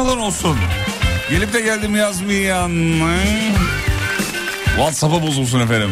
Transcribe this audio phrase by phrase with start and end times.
[0.00, 0.56] Kılıçalan olsun.
[1.30, 2.72] Gelip de geldim yazmayan...
[4.76, 5.90] WhatsApp'a bozulsun efendim.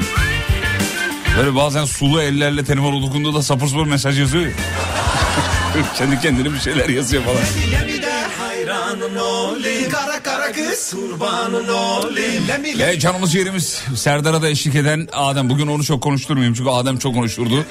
[1.39, 4.53] Böyle bazen sulu ellerle telefon dokunduğunda sapır sapır mesaj yazıyor ya.
[5.97, 7.43] Kendi kendine bir şeyler yazıyor falan.
[12.79, 15.51] Ve canımız yerimiz Serdar'a da eşlik eden Adem.
[15.51, 17.67] Bugün onu çok konuşturmayayım çünkü Adem çok konuşturdu.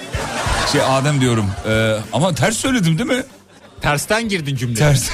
[0.71, 1.51] Şey Adem diyorum.
[1.67, 3.23] Ee, ama ters söyledim değil mi?
[3.81, 4.75] Tersten girdin cümleye.
[4.75, 5.09] Ters.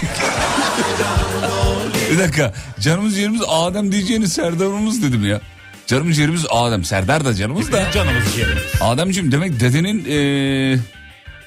[2.11, 2.53] Bir dakika.
[2.79, 5.41] Canımız yerimiz Adem diyeceğini Serdar'ımız dedim ya.
[5.87, 6.83] Canımız yerimiz Adem.
[6.83, 7.91] Serdar da canımız da.
[7.91, 8.63] Canımız ciğerimiz.
[8.81, 10.77] Ademciğim demek dedenin ee,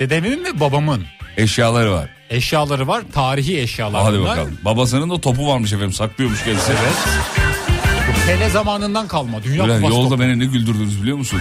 [0.00, 1.04] Dedemin ve babamın
[1.36, 2.08] eşyaları var.
[2.30, 3.02] eşyaları var.
[3.14, 4.30] Tarihi eşyalar Hadi bunlar.
[4.30, 4.58] bakalım.
[4.64, 5.92] Babasının da topu varmış efendim.
[5.92, 6.72] Saklıyormuş kendisi.
[6.72, 6.94] Evet.
[8.08, 9.42] Bu Pele zamanından kalma.
[9.44, 10.20] Dünya Ulan yolda topu.
[10.22, 11.40] beni ne güldürdünüz biliyor musun?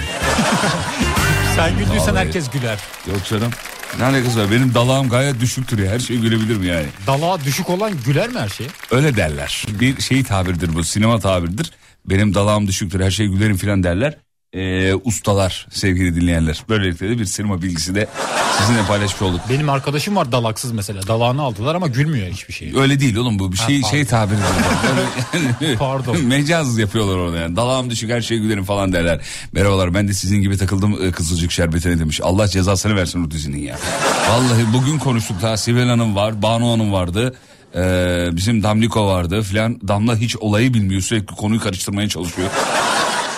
[1.56, 2.26] Sen güldüysen Vallahi.
[2.26, 2.80] herkes güler.
[3.08, 3.52] Yok canım.
[4.00, 4.52] Ne alakası var?
[4.52, 5.92] Benim dalağım gayet düşüktür ya.
[5.92, 6.86] Her şey gülebilirim yani.
[7.08, 8.70] Dalağa düşük olan güler mi her şeye?
[8.92, 9.66] Öyle derler.
[9.80, 10.84] Bir şey tabirdir bu.
[10.84, 11.72] Sinema tabiridir.
[12.06, 13.00] Benim dalağım düşüktür.
[13.00, 14.18] Her şey gülerim filan derler.
[14.56, 16.64] Ee, ustalar sevgili dinleyenler.
[16.70, 18.08] Böylelikle de bir sinema bilgisi de
[18.60, 19.42] sizinle paylaşmış olduk.
[19.50, 21.08] Benim arkadaşım var dalaksız mesela.
[21.08, 22.74] Dalağını aldılar ama gülmüyor hiçbir şey.
[22.76, 24.44] Öyle değil oğlum bu bir şey Ha, şey tabiridir.
[24.84, 26.18] Böyle yani- Pardon.
[26.24, 27.56] Mecaz yapıyorlar orada yani.
[27.56, 29.22] Dalağım düşük her şey gülerim falan derler.
[29.52, 32.22] Merhabalar ben de sizin gibi takıldım e, kızılcık şerbetine demiş.
[32.24, 33.78] Allah cezasını versin o dizinin ya.
[34.30, 37.36] Vallahi bugün konuştuk daha Sibel Hanım var, Banu Hanım vardı.
[37.76, 39.80] Ee, bizim Damliko vardı filan.
[39.88, 42.50] Damla hiç olayı bilmiyor sürekli konuyu karıştırmaya çalışıyor.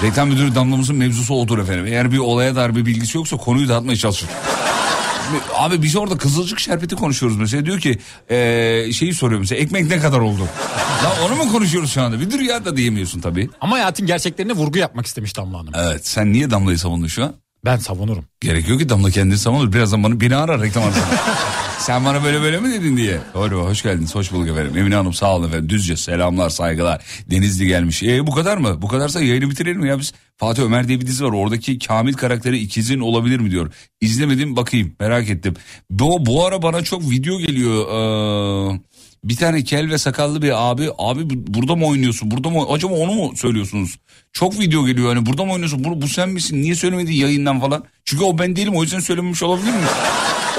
[0.03, 1.85] Reklam müdürü Damla'mızın mevzusu odur efendim.
[1.87, 4.29] Eğer bir olaya dair bir bilgisi yoksa konuyu dağıtmaya çalışır.
[5.55, 7.65] Abi biz orada kızılcık şerbeti konuşuyoruz mesela.
[7.65, 7.97] Diyor ki
[8.29, 10.41] eee, şeyi soruyor mesela ekmek ne kadar oldu?
[11.03, 12.19] ya onu mu konuşuyoruz şu anda?
[12.19, 13.49] Bir dur ya da diyemiyorsun tabii.
[13.61, 15.73] Ama hayatın gerçeklerine vurgu yapmak istemiş Damla Hanım.
[15.75, 17.33] Evet sen niye Damla'yı savundun şu an?
[17.67, 18.25] Ben savunurum.
[18.41, 19.73] Gerek yok ki Damla kendini savunur.
[19.73, 21.05] Birazdan bana beni arar reklam arasında.
[21.79, 23.19] Sen bana böyle böyle mi dedin diye.
[23.33, 24.77] Doğru hoş geldiniz hoş bulduk efendim.
[24.77, 25.69] Emine Hanım sağ olun efendim.
[25.69, 27.05] Düzce selamlar saygılar.
[27.31, 28.03] Denizli gelmiş.
[28.03, 28.81] E bu kadar mı?
[28.81, 30.13] Bu kadarsa yayını bitirelim ya biz.
[30.37, 31.31] Fatih Ömer diye bir dizi var.
[31.31, 33.73] Oradaki Kamil karakteri ikizin olabilir mi diyor.
[34.01, 35.53] İzlemedim bakayım merak ettim.
[35.89, 37.87] Bu, bu ara bana çok video geliyor.
[37.87, 38.79] Ee,
[39.29, 40.89] bir tane kel ve sakallı bir abi.
[40.97, 42.31] Abi bu- burada mı oynuyorsun?
[42.31, 42.65] Burada mı?
[42.71, 43.99] Acaba onu mu söylüyorsunuz?
[44.33, 45.83] Çok video geliyor hani burada mı oynuyorsun?
[45.83, 46.61] Bu, bu sen misin?
[46.61, 47.83] Niye söylemedin yayından falan?
[48.05, 49.79] Çünkü o ben değilim o yüzden söylememiş olabilir mi?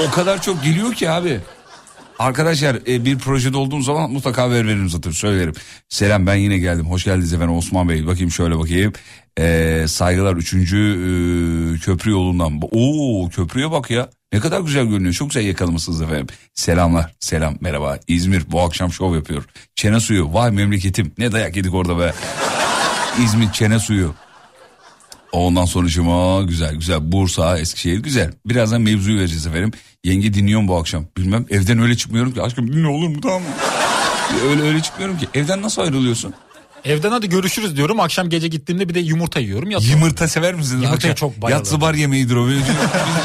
[0.08, 1.40] o kadar çok geliyor ki abi.
[2.18, 5.52] Arkadaşlar e, bir projede olduğum zaman mutlaka haber veririm zaten söylerim.
[5.88, 6.86] Selam ben yine geldim.
[6.90, 8.06] Hoş geldiniz efendim Osman Bey.
[8.06, 8.92] Bakayım şöyle bakayım.
[9.38, 10.50] E, saygılar 3.
[11.84, 12.60] köprü yolundan.
[12.70, 14.10] Oo köprüye bak ya.
[14.32, 15.14] Ne kadar güzel görünüyor.
[15.14, 16.26] Çok güzel yakalamışsınız efendim.
[16.54, 17.14] Selamlar.
[17.20, 17.98] Selam merhaba.
[18.08, 19.44] İzmir bu akşam şov yapıyor.
[19.74, 20.34] Çene suyu.
[20.34, 21.12] Vay memleketim.
[21.18, 22.14] Ne dayak yedik orada be.
[23.24, 24.14] İzmir çene suyu.
[25.32, 28.32] Ondan sonra cuma güzel güzel Bursa Eskişehir güzel.
[28.46, 29.72] Birazdan mevzuyu vereceğiz efendim.
[30.04, 31.04] Yenge dinliyorum bu akşam.
[31.16, 33.48] Bilmem evden öyle çıkmıyorum ki aşkım dinle olur mu tamam mı?
[34.50, 35.28] öyle öyle çıkmıyorum ki.
[35.34, 36.34] Evden nasıl ayrılıyorsun?
[36.84, 38.00] Evden hadi görüşürüz diyorum.
[38.00, 39.70] Akşam gece gittiğimde bir de yumurta yiyorum.
[39.70, 40.00] Yatıyorum.
[40.00, 40.82] Yumurta sever misiniz?
[40.82, 41.58] Yumurtaya çok bayılırım.
[41.58, 42.48] Yatsı bar yemeğidir o.
[42.48, 42.56] Biz,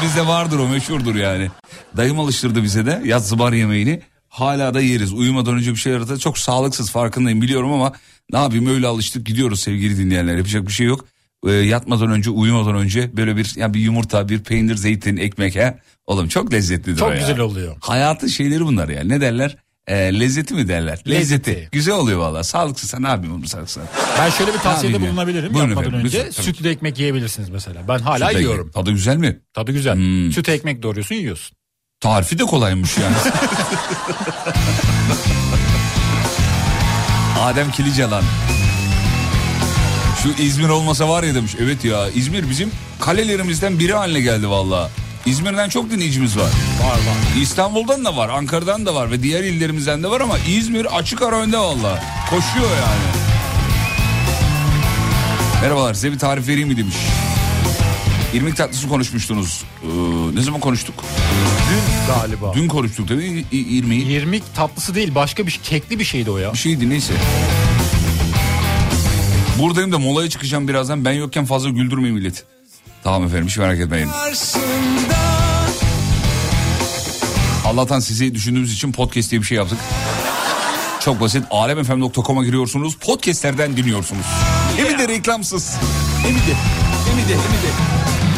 [0.02, 1.50] bizde vardır o meşhurdur yani.
[1.96, 4.02] Dayım alıştırdı bize de yatsı bar yemeğini.
[4.28, 5.12] Hala da yeriz.
[5.12, 6.18] Uyumadan önce bir şey aratır.
[6.18, 7.92] Çok sağlıksız farkındayım biliyorum ama
[8.32, 10.36] ne yapayım öyle alıştık gidiyoruz sevgili dinleyenler.
[10.36, 11.04] Yapacak bir şey yok.
[11.46, 15.74] Ee, yatmadan önce uyumadan önce böyle bir yani bir yumurta bir peynir zeytin ekmek ha.
[16.06, 17.18] Oğlum çok lezzetlidir Çok o ya.
[17.18, 17.76] güzel oluyor.
[17.80, 19.56] Hayatın şeyleri bunlar yani ne derler?
[19.86, 20.92] Ee, lezzeti mi derler?
[21.06, 21.10] Lezzeti.
[21.50, 21.68] Lezzeti.
[21.72, 22.44] Güzel oluyor valla.
[22.44, 23.82] Sağlıksız ne yapayım bunu sağlıksız.
[24.18, 26.18] Ben şöyle bir tavsiyede bulunabilirim Buyurun yapmadan efendim, önce.
[26.18, 26.46] lütfen, tabii.
[26.46, 27.88] Sütlü ekmek yiyebilirsiniz mesela.
[27.88, 28.70] Ben hala Sütle- yiyorum.
[28.70, 29.40] Tadı güzel mi?
[29.54, 29.94] Tadı güzel.
[29.94, 30.32] Hmm.
[30.32, 31.56] Süt ekmek doğruyorsun yiyorsun.
[32.00, 33.14] Tarifi de kolaymış yani.
[37.40, 38.22] Adem Kilicalan.
[40.22, 41.52] Şu İzmir olmasa var ya demiş.
[41.60, 42.70] Evet ya İzmir bizim
[43.00, 44.90] kalelerimizden biri haline geldi valla.
[45.26, 46.50] İzmir'den çok dinleyicimiz var.
[46.82, 47.40] Var var.
[47.42, 51.36] İstanbul'dan da var, Ankara'dan da var ve diğer illerimizden de var ama İzmir açık ara
[51.36, 52.02] önde valla.
[52.30, 53.24] Koşuyor yani.
[55.62, 56.94] Merhabalar size bir tarif vereyim mi demiş.
[58.34, 59.62] İrmik tatlısı konuşmuştunuz.
[59.82, 59.86] Ee,
[60.34, 60.94] ne zaman konuştuk?
[61.70, 62.54] Dün galiba.
[62.54, 64.04] Dün konuştuk değil mi İ- İrmiği?
[64.06, 66.52] İrmik tatlısı değil başka bir şey, kekli bir şeydi o ya.
[66.52, 67.12] Bir şeydi neyse.
[69.58, 71.04] Buradayım da molaya çıkacağım birazdan.
[71.04, 72.42] Ben yokken fazla güldürmeyin milleti.
[73.04, 74.08] Tamam efendim hiç merak etmeyin.
[77.66, 79.78] Allah'tan sizi düşündüğümüz için podcast diye bir şey yaptık.
[81.00, 81.44] Çok basit.
[81.50, 82.96] alemfm.com'a giriyorsunuz.
[82.96, 84.26] Podcastlerden dinliyorsunuz.
[84.76, 85.76] Hem de reklamsız.
[86.22, 86.54] Hem de.
[87.06, 87.32] Hem de.
[87.32, 88.33] Hem de.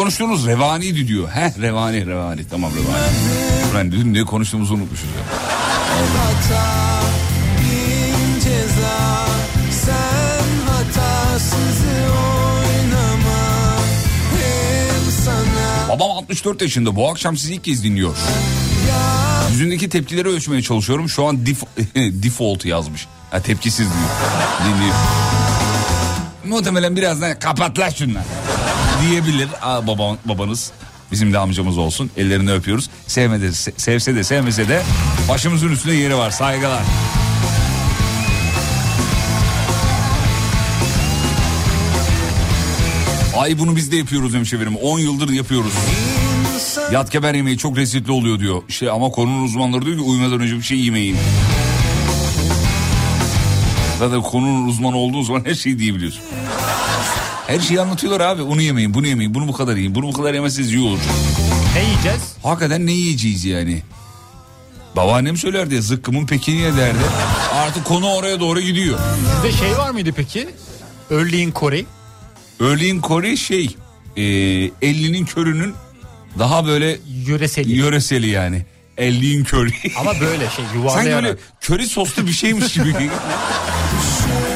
[0.00, 1.28] Konuştuğunuz revaniydi diyor.
[1.28, 2.48] Heh revani revani.
[2.50, 3.12] Tamam revani.
[3.74, 5.22] Ben dün ne konuştuğumuzu unutmuşuz ya.
[6.18, 7.00] hata
[8.34, 9.26] ceza
[9.84, 13.76] Sen hatasızı oynama
[15.24, 18.16] sana Babam 64 yaşında bu akşam sizi ilk kez dinliyor.
[19.50, 21.08] Yüzündeki tepkileri ölçmeye çalışıyorum.
[21.08, 23.06] Şu an def- default yazmış.
[23.30, 24.10] Ha, tepkisiz diyor.
[24.64, 24.94] Dinliyor.
[26.44, 28.24] Muhtemelen birazdan kapat lan şunlar
[29.02, 30.70] diyebilir Aa, baba, babanız.
[31.12, 32.10] Bizim de amcamız olsun.
[32.16, 32.90] Ellerini öpüyoruz.
[33.06, 34.82] Sevmedi, se- sevse de sevmese de
[35.28, 36.30] başımızın üstünde yeri var.
[36.30, 36.82] Saygılar.
[43.36, 44.76] Ay bunu biz de yapıyoruz demiş efendim.
[44.82, 45.72] 10 yıldır yapıyoruz.
[46.92, 48.62] Yat geber yemeği çok lezzetli oluyor diyor.
[48.68, 51.16] İşte ama konunun uzmanları diyor ki uyumadan önce bir şey yemeyin.
[53.98, 56.20] Zaten konunun uzmanı olduğun zaman her şeyi diyebiliyorsun.
[57.50, 58.42] Her şeyi anlatıyorlar abi.
[58.42, 59.94] Onu yemeyin, bunu yemeyin, bunu bu kadar yiyin.
[59.94, 60.98] Bunu bu kadar yemezseniz iyi olur.
[61.76, 62.20] Ne yiyeceğiz?
[62.42, 63.82] Hakikaten ne yiyeceğiz yani?
[64.96, 66.98] Babaannem söylerdi zıkkımın pekini derdi.
[67.52, 68.98] Artık konu oraya doğru gidiyor.
[69.34, 70.48] Sizde şey var mıydı peki?
[71.10, 71.84] Örleğin Kore.
[72.60, 73.76] Örleğin Kore şey
[74.16, 75.74] e, 50'nin körünün
[76.38, 77.72] daha böyle Yöreseli.
[77.72, 78.66] yöreseli yani.
[78.98, 79.70] 50'in körü.
[79.96, 81.24] Ama böyle şey Sanki yuvarlayarak.
[81.24, 82.94] böyle köri soslu bir şeymiş gibi.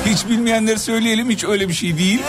[0.07, 2.21] hiç bilmeyenleri söyleyelim hiç öyle bir şey değil.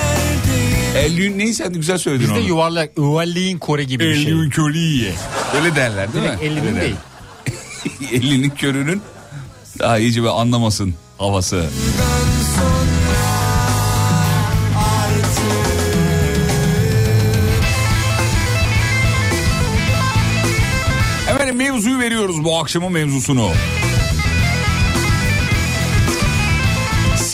[0.96, 2.48] 50'nin neyse sen de güzel söyledin Bizde onu.
[2.48, 4.24] yuvarlak Örleğin Kore gibi bir şey.
[4.34, 5.12] 50'nin körü ye.
[5.56, 6.48] Öyle derler değil Direkt mi?
[6.48, 6.96] 50'nin Öyle değil.
[8.12, 8.22] derler.
[8.22, 9.02] 50'nin körünün
[9.80, 11.66] daha iyice bir anlamasın havası.
[21.30, 23.52] Efendim mevzuyu veriyoruz bu akşamın mevzusunu.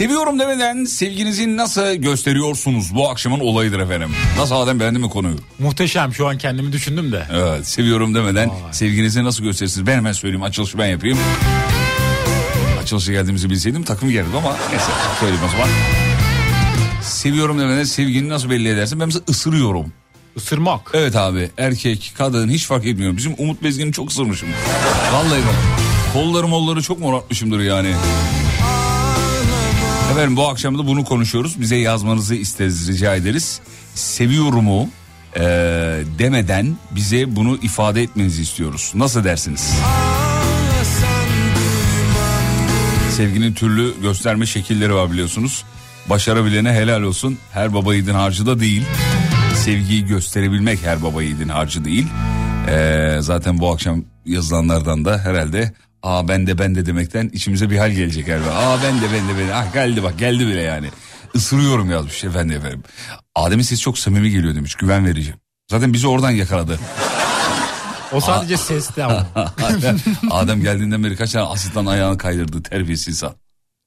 [0.01, 2.95] Seviyorum demeden sevginizi nasıl gösteriyorsunuz?
[2.95, 4.09] Bu akşamın olayıdır efendim.
[4.37, 5.35] Nasıl Adem beğendi mi konuyu?
[5.59, 7.23] Muhteşem şu an kendimi düşündüm de.
[7.33, 8.73] Evet seviyorum demeden Vay.
[8.73, 9.87] sevginizi nasıl gösterirsiniz?
[9.87, 11.17] Ben hemen söyleyeyim açılışı ben yapayım.
[12.81, 15.67] Açılışa geldiğimizi bilseydim takım gelirdim ama neyse söyleyeyim o zaman.
[17.01, 18.99] Seviyorum demeden sevgini nasıl belli edersin?
[18.99, 19.93] Ben mesela ısırıyorum.
[20.35, 20.91] Isırmak.
[20.93, 23.17] Evet abi erkek kadın hiç fark etmiyor.
[23.17, 24.49] Bizim Umut Bezgin'i çok ısırmışım.
[25.13, 25.55] Vallahi bak.
[26.13, 27.93] Kolları molları çok moratmışımdır yani.
[30.11, 31.61] Efendim bu akşam da bunu konuşuyoruz.
[31.61, 33.61] Bize yazmanızı isteriz rica ederiz.
[33.95, 34.89] Seviyorumu
[35.35, 35.41] eee,
[36.19, 38.91] demeden bize bunu ifade etmenizi istiyoruz.
[38.95, 39.73] Nasıl dersiniz?
[43.11, 45.63] Sevginin türlü gösterme şekilleri var biliyorsunuz.
[46.09, 47.37] Başarabilene helal olsun.
[47.51, 48.83] Her baba yiğidin harcı da değil.
[49.55, 52.07] Sevgiyi gösterebilmek her baba yiğidin harcı değil.
[52.69, 57.77] Ee, zaten bu akşam yazılanlardan da herhalde aa ben de ben de demekten içimize bir
[57.77, 58.49] hal gelecek galiba.
[58.49, 59.55] Aa ben de ben de ben de.
[59.55, 60.89] Ah geldi bak geldi bile yani.
[61.33, 62.83] Isırıyorum yazmış efendim efendim.
[63.35, 65.33] Adem'in sesi çok samimi geliyor demiş güven verici.
[65.71, 66.79] Zaten bizi oradan yakaladı.
[68.11, 69.27] O sadece sesti ama.
[70.31, 73.33] Adem geldiğinden beri kaç tane asistan ayağını kaydırdı terbiyesiz insan.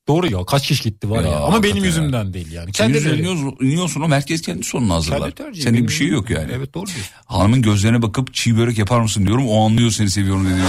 [0.08, 1.38] Doğru ya kaç kişi gitti var Ya, ya.
[1.40, 2.72] Ama benim yüzümden değil yani.
[2.72, 5.30] Kendileri- yüzüne iniyorsun, o merkez kendi sonunu hazırlar.
[5.34, 5.60] Kendi.
[5.62, 6.50] Senin Benim- bir şey yok yani.
[6.54, 7.06] Evet doğru diyorsun.
[7.26, 9.48] Hanımın gözlerine bakıp çiğ börek yapar mısın diyorum.
[9.48, 10.68] O anlıyor seni seviyorum dediğimi.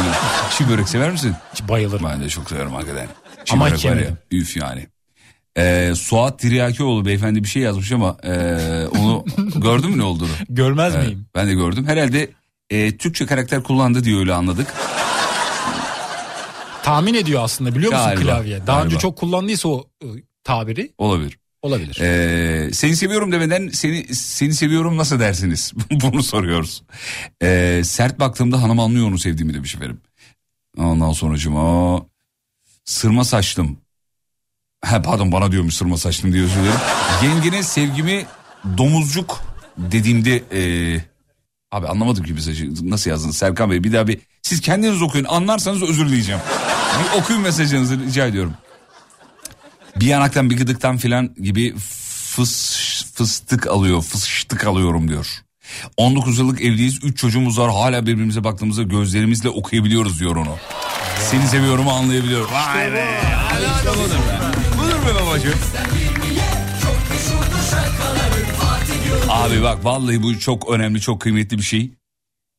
[0.58, 1.34] çiğ börek sever misin?
[1.70, 2.06] Bayılırım.
[2.10, 3.08] Ben de çok severim hakikaten.
[3.46, 4.18] Çiğ Ama börek var ya.
[4.32, 4.88] Üf yani.
[5.58, 8.32] Ee, Suat Tiryakioğlu beyefendi bir şey yazmış ama ee,
[9.00, 9.25] onu
[9.56, 10.30] gördün mü ne olduğunu?
[10.50, 11.25] Görmez Evet, miyim?
[11.36, 11.86] ben de gördüm.
[11.88, 12.30] Herhalde
[12.70, 14.74] ee, Türkçe karakter kullandı diye öyle anladık.
[16.86, 18.68] Tahmin ediyor aslında biliyor musun Galiba, klavye?
[18.68, 19.00] Daha önce galiba.
[19.00, 20.08] çok kullandıysa o e,
[20.44, 21.39] tabiri Olabilir.
[21.62, 22.00] olabilir.
[22.01, 25.74] Ee, seni seviyorum demeden seni seni seviyorum nasıl dersiniz?
[25.92, 26.84] Bunu soruyoruz.
[27.42, 30.01] Ee, sert baktığımda hanım anlıyor onu sevdiğimi demiş efendim.
[30.77, 31.38] Ondan sonra
[32.86, 33.77] sırma saçlım.
[34.82, 36.80] Ha, pardon bana diyormuş sırma saçlım diye özür dilerim.
[37.24, 38.25] Yengene sevgimi
[38.77, 39.42] domuzcuk
[39.77, 41.01] dediğimde ee,
[41.72, 45.84] abi anlamadım ki mesajı nasıl yazdınız Serkan Bey bir daha bir siz kendiniz okuyun anlarsanız
[45.84, 46.42] özür dileyeceğim.
[47.00, 48.54] Bir okuyun mesajınızı rica ediyorum
[49.96, 55.28] bir yanaktan bir gıdıktan filan gibi fıs, fıstık alıyor fıstık alıyorum diyor.
[55.98, 60.56] 19 yıllık evliyiz 3 çocuğumuz var hala birbirimize baktığımızda gözlerimizle okuyabiliyoruz diyor onu.
[61.32, 62.52] Seni seviyorumu anlayabiliyorum.
[62.54, 63.22] Vay be.
[63.50, 64.40] Hadi hadi budur be.
[64.78, 65.60] Budur be babacığım.
[69.30, 71.92] Abi bak vallahi bu çok önemli çok kıymetli bir şey.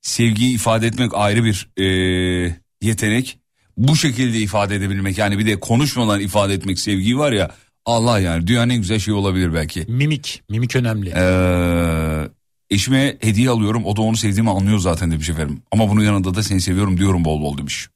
[0.03, 3.39] Sevgiyi ifade etmek ayrı bir eee, yetenek.
[3.77, 7.51] Bu şekilde ifade edebilmek yani bir de konuşmadan ifade etmek sevgiyi var ya
[7.85, 9.85] Allah yani dünyanın en güzel şey olabilir belki.
[9.89, 10.43] Mimik.
[10.51, 11.13] Mimik önemli.
[11.17, 12.29] Ee,
[12.71, 15.63] eşime hediye alıyorum o da onu sevdiğimi anlıyor zaten demiş efendim.
[15.73, 17.89] Ama bunun yanında da seni seviyorum diyorum bol bol demiş.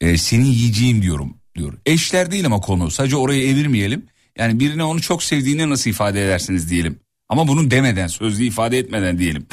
[0.00, 1.72] Ee, seni yiyeceğim diyorum diyor.
[1.86, 4.06] Eşler değil ama konu sadece oraya evirmeyelim.
[4.38, 6.98] Yani birine onu çok sevdiğini nasıl ifade edersiniz diyelim.
[7.28, 9.46] Ama bunu demeden sözlü ifade etmeden diyelim.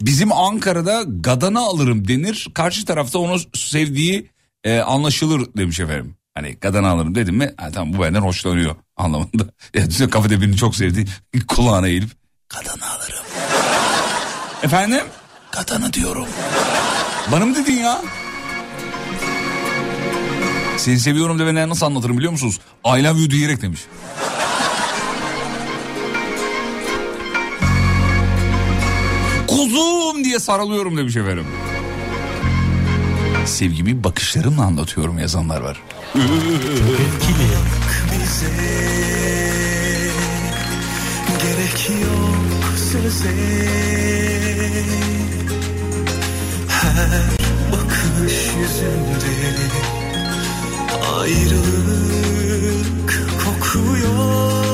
[0.00, 2.48] Bizim Ankara'da gadana alırım denir.
[2.54, 4.30] Karşı tarafta onu sevdiği
[4.64, 6.16] e, anlaşılır demiş efendim.
[6.34, 9.44] Hani gadana alırım dedim mi ha, tamam bu benden hoşlanıyor anlamında.
[10.00, 11.04] Ya kafede birini çok sevdi
[11.48, 12.10] kulağına eğilip
[12.48, 13.24] gadana alırım.
[14.62, 15.04] efendim?
[15.52, 16.26] Gadana diyorum.
[17.32, 18.02] Bana mı dedin ya?
[20.76, 22.60] Seni seviyorum demeden nasıl anlatırım biliyor musunuz?
[22.86, 23.80] I love you diyerek demiş.
[29.70, 31.46] Kuzum diye sarılıyorum demiş efendim.
[33.46, 35.82] Sevgimi bakışlarımla anlatıyorum yazanlar var.
[41.42, 43.34] Gerek yok söze
[46.68, 47.22] Her
[47.72, 49.56] bakış yüzünde
[51.18, 53.10] Ayrılık
[53.44, 54.69] kokuyor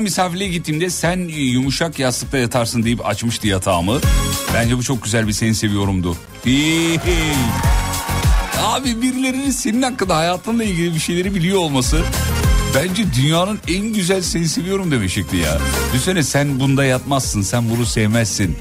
[0.00, 4.00] Ona misafirliğe gittiğimde sen yumuşak yastıkta yatarsın deyip açmıştı yatağımı.
[4.54, 6.16] Bence bu çok güzel bir seni seviyorumdu.
[8.62, 12.00] Abi birilerinin senin hakkında hayatınla ilgili bir şeyleri biliyor olması
[12.74, 15.58] bence dünyanın en güzel seni seviyorum deme şekli ya.
[15.92, 18.56] Düşünsene sen bunda yatmazsın, sen bunu sevmezsin.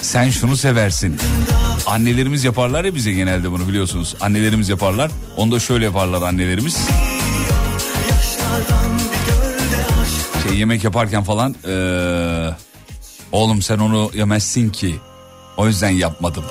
[0.00, 1.16] Sen şunu seversin.
[1.86, 4.16] Annelerimiz yaparlar ya bize genelde bunu biliyorsunuz.
[4.20, 5.10] Annelerimiz yaparlar.
[5.36, 6.76] Onu da şöyle yaparlar annelerimiz.
[10.56, 12.54] Yemek yaparken falan eee,
[13.32, 14.96] oğlum sen onu yemezsin ki.
[15.56, 16.44] O yüzden yapmadım.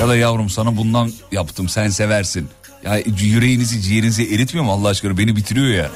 [0.00, 2.48] Ya da yavrum sana bundan yaptım sen seversin.
[2.84, 5.90] Ya yüreğinizi ciğerinizi eritmiyor mu Allah aşkına beni bitiriyor ya.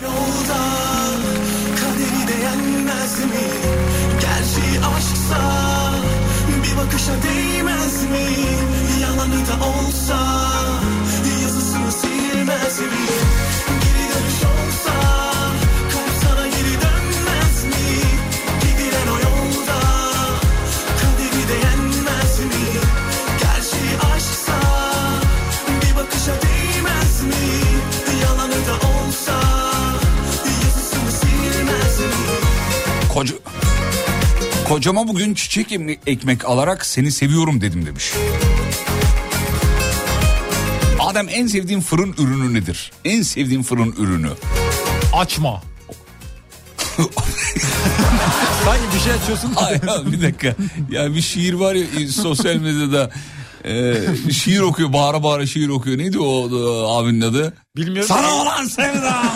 [34.69, 35.73] Kocama bugün çiçek
[36.07, 38.12] ekmek alarak seni seviyorum dedim demiş.
[41.00, 42.93] Adem en sevdiğin fırın ürünü nedir?
[43.05, 44.31] En sevdiğin fırın ürünü.
[45.12, 45.62] Açma.
[48.65, 49.53] Sanki bir şey açıyorsun.
[49.55, 50.55] Hayır bir dakika.
[50.91, 53.11] Ya bir şiir var ya sosyal medyada.
[53.64, 53.95] E,
[54.33, 55.99] şiir okuyor bağıra bağıra şiir okuyor.
[55.99, 57.55] Neydi o, o abinin adı?
[57.76, 58.09] Bilmiyorum.
[58.09, 59.26] Sana olan sevdam.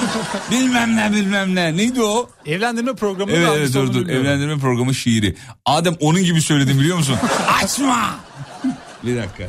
[0.51, 1.77] bilmem ne bilmem ne.
[1.77, 2.29] Neydi o?
[2.47, 3.33] Evlendirme programı.
[3.33, 4.09] Evet, evet dur dur.
[4.09, 5.37] Evlendirme programı şiiri.
[5.67, 7.17] Adem onun gibi söyledim biliyor musun?
[7.63, 8.15] Açma.
[9.03, 9.45] bir dakika.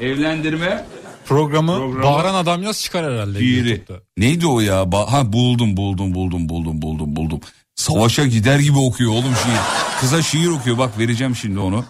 [0.00, 0.84] Evlendirme
[1.26, 3.38] Programı, Programı- bağıran adam yaz çıkar herhalde.
[3.38, 3.68] şiiri.
[3.70, 4.00] YouTube'da.
[4.16, 4.74] Neydi o ya?
[4.82, 7.40] Ba- ha buldum buldum buldum buldum buldum buldum.
[7.76, 9.58] Savaşa gider gibi okuyor oğlum şiir.
[10.00, 11.84] Kıza şiir okuyor bak vereceğim şimdi onu.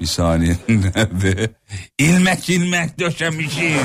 [0.00, 0.56] Bir saniye.
[0.68, 1.50] Nerede?
[1.98, 3.78] İlmek ilmek döşemişim.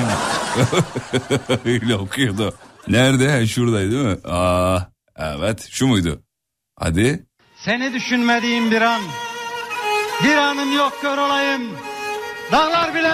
[1.65, 2.53] Öyle okuyordu.
[2.87, 3.31] Nerede?
[3.31, 4.17] Ha, şuradaydı değil mi?
[4.31, 4.79] Aa,
[5.17, 6.21] evet şu muydu?
[6.79, 7.25] Hadi.
[7.65, 9.01] Seni düşünmediğim bir an
[10.23, 11.61] Bir anım yok kör olayım
[12.51, 13.13] Dağlar bile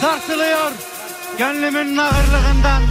[0.00, 0.72] sarsılıyor
[1.38, 2.82] Gönlümün ağırlığından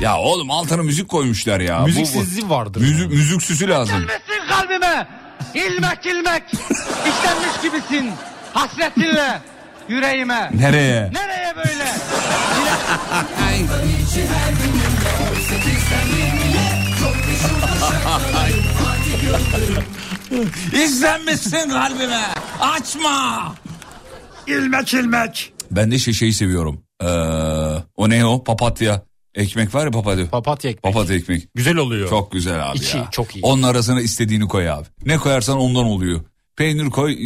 [0.00, 1.78] Ya oğlum altına müzik koymuşlar ya.
[1.78, 2.80] Bu- bu- Müziksizliği vardır.
[2.80, 3.94] Müzik, müzik süsü lazım.
[3.98, 5.08] Gelmesin kalbime
[5.54, 6.42] İlmek ilmek
[7.08, 8.10] İşlenmiş gibisin
[8.52, 9.40] Hasretinle
[9.88, 11.10] Yüreğime Nereye?
[11.12, 11.92] Nereye böyle
[20.84, 22.22] İzlenmişsin kalbime.
[22.60, 23.54] Açma.
[24.46, 26.82] İlmek ilmek Ben de şey şeyi seviyorum.
[27.02, 27.06] Ee,
[27.96, 28.44] o ne o?
[28.44, 29.02] Papatya.
[29.34, 30.26] Ekmek var ya papatya.
[30.30, 30.82] Papatya ekmek.
[30.94, 31.48] Papatya ekmek.
[31.54, 32.08] Güzel oluyor.
[32.08, 33.08] Çok güzel abi İçi ya.
[33.10, 33.40] çok iyi.
[33.42, 34.86] Onun arasına istediğini koy abi.
[35.06, 36.20] Ne koyarsan ondan oluyor.
[36.62, 37.16] Peynir koy.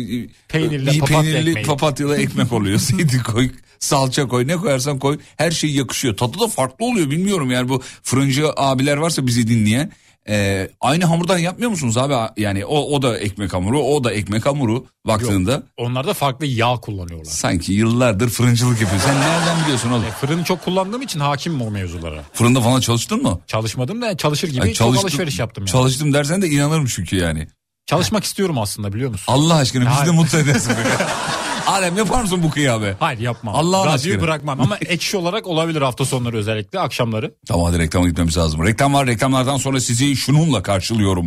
[0.49, 1.67] Peynirli papatya peynirli ekmeği.
[1.67, 2.79] papatyalı ekmek oluyor.
[2.79, 3.51] Zeytin koy.
[3.79, 4.47] Salça koy.
[4.47, 5.19] Ne koyarsan koy.
[5.37, 6.17] Her şey yakışıyor.
[6.17, 7.11] Tadı da farklı oluyor.
[7.11, 9.93] Bilmiyorum yani bu fırıncı abiler varsa bizi dinleyen.
[10.29, 12.41] e, aynı hamurdan yapmıyor musunuz abi?
[12.41, 13.81] Yani o, o da ekmek hamuru.
[13.83, 15.63] O da ekmek hamuru baktığında.
[15.77, 17.25] Onlar da farklı yağ kullanıyorlar.
[17.31, 19.03] Sanki yıllardır fırıncılık yapıyor.
[19.03, 20.05] Sen nereden biliyorsun oğlum?
[20.05, 22.23] E, fırını çok kullandığım için hakimim o mevzulara.
[22.33, 23.41] Fırında falan çalıştın mı?
[23.47, 25.71] Çalışmadım da çalışır gibi çok çalıştım- alışveriş yaptım yani.
[25.73, 27.49] Çalıştım dersen de inanırım çünkü yani.
[27.87, 29.33] Çalışmak istiyorum aslında biliyor musun?
[29.33, 30.73] Allah aşkına bizi de mutlu edersin.
[31.67, 32.97] Alem yapar mısın bu kıyabı?
[33.01, 33.55] Hayır yapmam.
[33.55, 34.23] Allah'ın Radyoyu aşkına.
[34.23, 37.35] bırakmam ama ekşi olarak olabilir hafta sonları özellikle akşamları.
[37.49, 38.65] Tamam hadi reklama gitmemiz lazım.
[38.67, 41.27] Reklam var reklamlardan sonra sizi şununla karşılıyorum.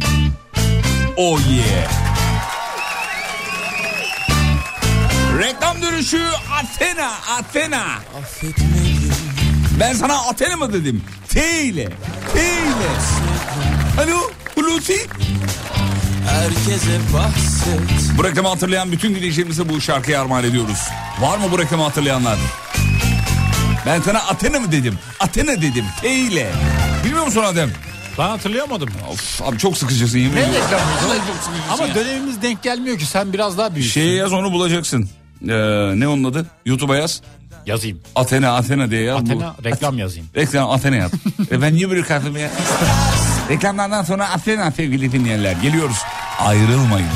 [1.18, 1.92] Oh yeah.
[5.40, 7.86] Reklam dönüşü Athena, Athena.
[9.80, 11.04] Ben sana Athena mı dedim?
[11.30, 11.90] T ile,
[12.34, 12.90] T ile.
[14.04, 14.18] Alo,
[14.56, 15.08] Hulusi.
[16.40, 20.80] Herkese bahset Bu reklamı hatırlayan bütün dinleyicilerimize bu şarkıyı armağan ediyoruz.
[21.22, 22.38] Var mı bu reklamı hatırlayanlar?
[23.86, 25.00] Ben sana Athena mı dedim?
[25.20, 25.86] Athena dedim.
[26.02, 26.52] T ile.
[27.06, 27.70] Bilmiyor musun Adem?
[28.18, 28.90] Ben hatırlayamadım.
[29.12, 30.62] Of, abi çok sıkıcısın yemin Ne ediyorum.
[30.66, 31.06] reklamıydı?
[31.08, 31.96] Vallahi çok sıkıcısın Ama ya.
[31.96, 33.94] dönemimiz denk gelmiyor ki sen biraz daha büyüksün.
[34.02, 35.10] Şeye yaz onu bulacaksın.
[35.50, 35.54] Ee,
[36.00, 36.46] ne onun adı?
[36.66, 37.22] YouTube'a yaz.
[37.66, 38.00] Yazayım.
[38.16, 39.22] Athena Athena diye yaz.
[39.22, 39.64] Athena Bu.
[39.64, 40.28] reklam yazayım.
[40.36, 41.12] Reklam Athena yaz.
[41.52, 42.50] e ben niye böyle kalktım ya?
[43.50, 45.52] Reklamlardan sonra Athena sevgili dinleyenler.
[45.62, 45.98] Geliyoruz.
[46.40, 47.10] Ayrılmayın.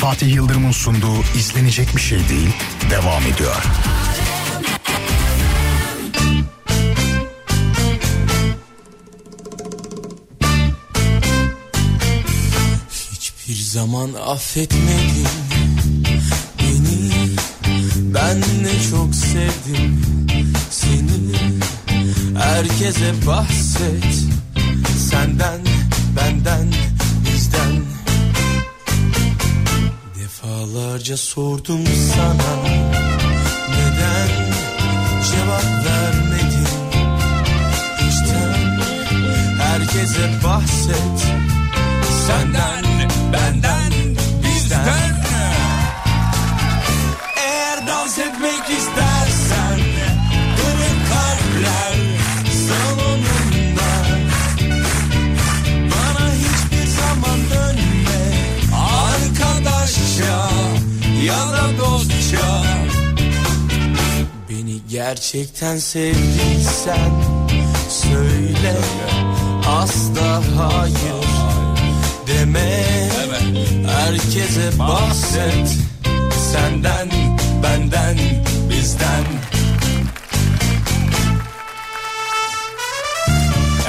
[0.00, 2.50] Fatih Yıldırım'ın sunduğu izlenecek bir şey değil
[2.90, 3.62] devam ediyor.
[13.12, 15.28] Hiçbir zaman affetmedin
[16.58, 17.10] beni
[18.14, 20.02] Ben ne çok sevdim
[20.70, 21.34] seni
[22.38, 24.24] Herkese bahset
[25.10, 25.60] Senden,
[26.16, 26.74] benden,
[27.24, 27.84] bizden.
[30.20, 32.54] Defalarca sordum sana
[33.70, 34.28] Neden
[35.30, 36.68] cevap vermedin?
[38.08, 38.80] İçten
[39.58, 41.18] herkese bahset
[42.26, 42.84] Senden,
[43.32, 43.92] benden,
[44.42, 45.13] bizden
[65.08, 67.10] gerçekten sevdiysen
[67.88, 68.76] Söyle
[69.66, 71.24] asla hayır
[72.26, 72.84] deme
[73.88, 75.78] Herkese bahset
[76.52, 77.08] Senden,
[77.62, 78.16] benden,
[78.70, 79.24] bizden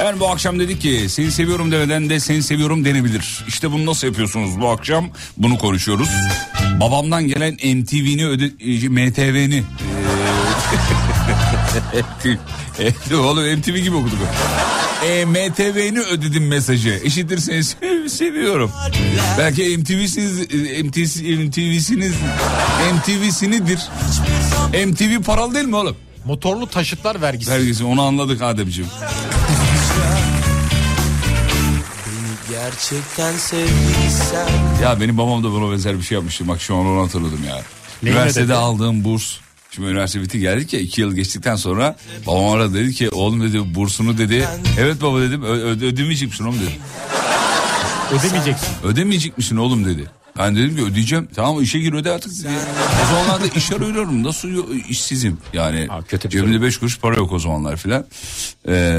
[0.02, 3.44] Evet bu akşam dedik ki seni seviyorum demeden de seni seviyorum denebilir.
[3.48, 6.08] İşte bunu nasıl yapıyorsunuz bu akşam bunu konuşuyoruz.
[6.80, 9.64] Babamdan gelen MTV'ni öde e, MTV'ni
[12.78, 14.18] Evet, oğlum MTV gibi okuduk.
[15.06, 17.00] E, MTV'ni ödedim mesajı.
[17.04, 17.76] Eşitirseniz
[18.08, 18.70] seviyorum.
[19.38, 20.38] Belki MTV'siniz,
[20.84, 22.14] MTV'si, MTV'siniz,
[22.94, 23.80] MTV'sinidir.
[24.86, 25.96] MTV paralı değil mi oğlum?
[26.24, 27.50] Motorlu taşıtlar vergisi.
[27.50, 28.90] Vergisi onu anladık Ademciğim.
[32.50, 34.48] Gerçekten sevdiysen
[34.82, 36.48] Ya benim babam da buna benzer bir şey yapmıştı.
[36.48, 37.62] Bak şu an onu hatırladım ya.
[38.02, 38.54] Neyi Üniversitede ödedi?
[38.54, 39.36] aldığım burs.
[39.76, 43.74] Şimdi üniversite bitti geldik ya iki yıl geçtikten sonra babam aradı dedi ki oğlum dedi
[43.74, 44.48] bursunu dedi.
[44.78, 46.72] Evet baba dedim "Ö- ö- ödemeyecek misin oğlum dedim.
[48.12, 48.68] Ödemeyeceksin.
[48.84, 50.04] Ödemeyecek misin oğlum dedi.
[50.38, 51.28] Ben dedim ki ödeyeceğim.
[51.34, 52.48] Tamam işe gir öde artık dedi.
[53.04, 54.22] O zamanlarda iş arıyorum.
[54.24, 55.38] Nasıl yo- işsizim?
[55.52, 58.06] Yani Aa, kötü bir cebimde beş kuruş para yok o zamanlar filan.
[58.68, 58.94] Ee,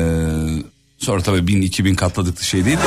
[0.97, 2.81] sonra tabii bin iki bin katladık şey değil de.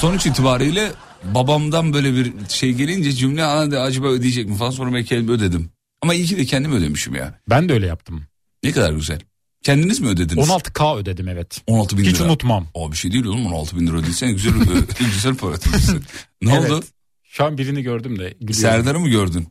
[0.00, 0.92] Sonuç itibariyle
[1.34, 5.28] babamdan böyle bir şey gelince cümle "Aa, de, acaba ödeyecek mi falan sonra ben kendim
[5.34, 5.70] ödedim.
[6.02, 7.40] Ama iyi ki de kendim ödemişim ya.
[7.50, 8.22] Ben de öyle yaptım.
[8.62, 9.20] Ne kadar güzel.
[9.62, 10.48] Kendiniz mi ödediniz?
[10.48, 11.60] 16K ödedim evet.
[11.66, 12.24] 16 bin Hiç lira.
[12.24, 12.66] unutmam.
[12.74, 14.52] O bir şey değil oğlum 16 bin lira ödeysen güzel,
[14.98, 16.04] güzel para ödemişsin.
[16.42, 16.70] Ne Evet.
[16.70, 16.84] oldu?
[17.24, 18.54] Şu an birini gördüm de gülüyorum.
[18.54, 19.48] Serdar'ı mı gördün?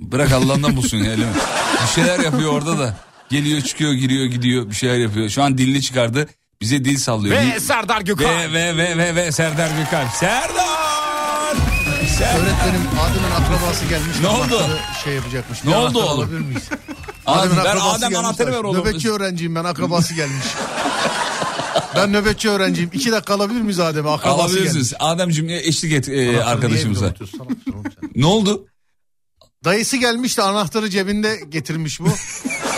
[0.00, 1.16] Bırak Allah'ından bulsun ya.
[1.82, 2.96] Bir şeyler yapıyor orada da.
[3.30, 5.28] Geliyor çıkıyor giriyor gidiyor bir şeyler yapıyor.
[5.28, 6.28] Şu an dilini çıkardı.
[6.60, 7.36] Bize dil sallıyor.
[7.36, 8.34] Ve Serdar Gökhan.
[8.34, 10.06] ve ve ve ve, ve Serdar Gökhan.
[10.08, 10.79] Serdar!
[12.24, 14.16] Öğretmenim Adem'in akrabası gelmiş.
[14.20, 14.62] Ne oldu?
[15.04, 15.64] Şey yapacakmış.
[15.64, 16.30] Ne oldu oğlum?
[16.30, 16.62] miyiz?
[17.26, 18.18] Adem, ver akrabası Adem gelmiş.
[18.18, 18.80] anahtarı ver oğlum.
[18.80, 20.44] Nöbetçi öğrenciyim ben akrabası gelmiş.
[21.96, 22.90] ben nöbetçi öğrenciyim.
[22.92, 24.10] İki dakika alabilir miyiz Adem'e?
[24.10, 24.90] Akrabası Alabilirsiniz.
[24.90, 24.94] gelmiş.
[25.00, 27.14] Ademciğim eşlik et e, arkadaşımıza.
[28.14, 28.66] Ne oldu?
[29.64, 32.08] Dayısı gelmiş de anahtarı cebinde getirmiş bu.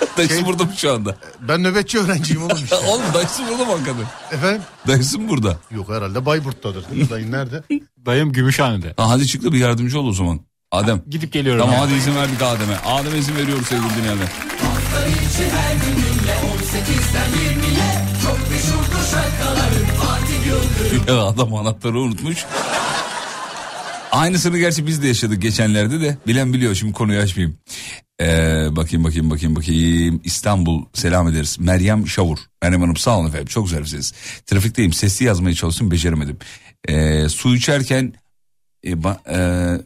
[0.16, 1.16] Dayısı Şey- burada mı şu anda?
[1.40, 2.76] Ben nöbetçi öğrenciyim oğlum işte.
[2.88, 4.04] Oğlum dayısı burada mı hakikaten?
[4.32, 4.62] Efendim?
[4.86, 5.58] Dayısı mı burada?
[5.70, 6.90] Yok herhalde Bayburt'tadır.
[6.90, 7.10] Değil mi?
[7.10, 7.62] Dayın nerede?
[8.06, 8.94] Dayım Gümüşhane'de.
[8.96, 10.40] Ha, hadi çık da bir yardımcı ol o zaman.
[10.72, 11.02] Adem.
[11.10, 11.60] Gidip geliyorum.
[11.60, 11.80] Tamam ya.
[11.80, 12.78] hadi izin verdik Adem'e.
[12.86, 14.28] Adem'e izin veriyoruz sevgili dinleyenler.
[21.08, 22.44] Ya adam anahtarı unutmuş.
[24.12, 26.16] Aynısını gerçi biz de yaşadık geçenlerde de.
[26.26, 27.58] Bilen biliyor şimdi konuyu açmayayım.
[28.20, 30.20] Ee, bakayım bakayım bakayım bakayım.
[30.24, 31.56] İstanbul selam ederiz.
[31.60, 32.38] Meryem Şavur.
[32.62, 34.12] Meryem Hanım sağ olun efendim çok güzelsiniz.
[34.46, 36.36] Trafikteyim sesli yazmaya çalıştım beceremedim.
[36.88, 38.12] Ee, su içerken
[38.84, 39.38] e, ba- e,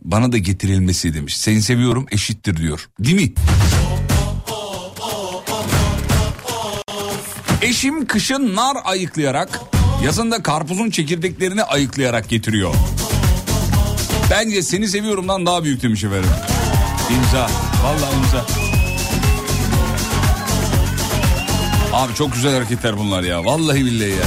[0.02, 1.36] bana da getirilmesi demiş.
[1.38, 2.88] Seni seviyorum eşittir diyor.
[3.00, 3.32] Değil mi?
[7.62, 9.60] Eşim kışın nar ayıklayarak
[10.04, 12.74] yazında karpuzun çekirdeklerini ayıklayarak getiriyor.
[14.30, 16.30] Bence seni seviyorumdan daha büyük demiş efendim.
[17.16, 17.50] İmza.
[17.84, 18.46] Vallahi imza.
[21.92, 23.44] Abi çok güzel hareketler bunlar ya.
[23.44, 24.26] Vallahi billahi ya.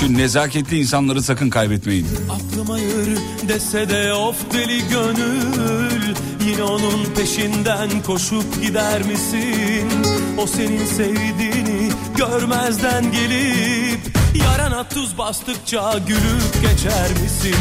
[0.00, 2.06] Şu nezaketli insanları sakın kaybetmeyin.
[2.30, 6.14] Aklıma yürü dese de of deli gönül
[6.46, 9.90] Yine onun peşinden koşup gider misin?
[10.38, 14.00] O senin sevdiğini görmezden gelip
[14.44, 17.56] Yarana tuz bastıkça gülüp geçer misin?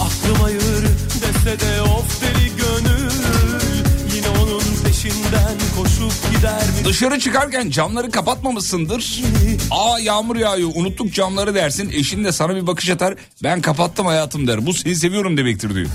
[0.00, 2.61] Aklıma yürü dese de of deli gönül
[5.02, 6.62] peşinden koşup gider?
[6.84, 9.22] Dışarı çıkarken camları kapatmamışsındır.
[9.70, 11.90] Aa yağmur yağıyor unuttuk camları dersin.
[11.90, 13.14] Eşin de sana bir bakış atar.
[13.42, 14.66] Ben kapattım hayatım der.
[14.66, 15.88] Bu seni seviyorum demektir diyor.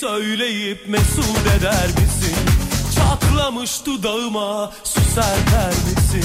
[0.00, 2.23] Söyleyip mesut eder misin?
[3.44, 6.24] Çatlamış dudağıma su serper misin?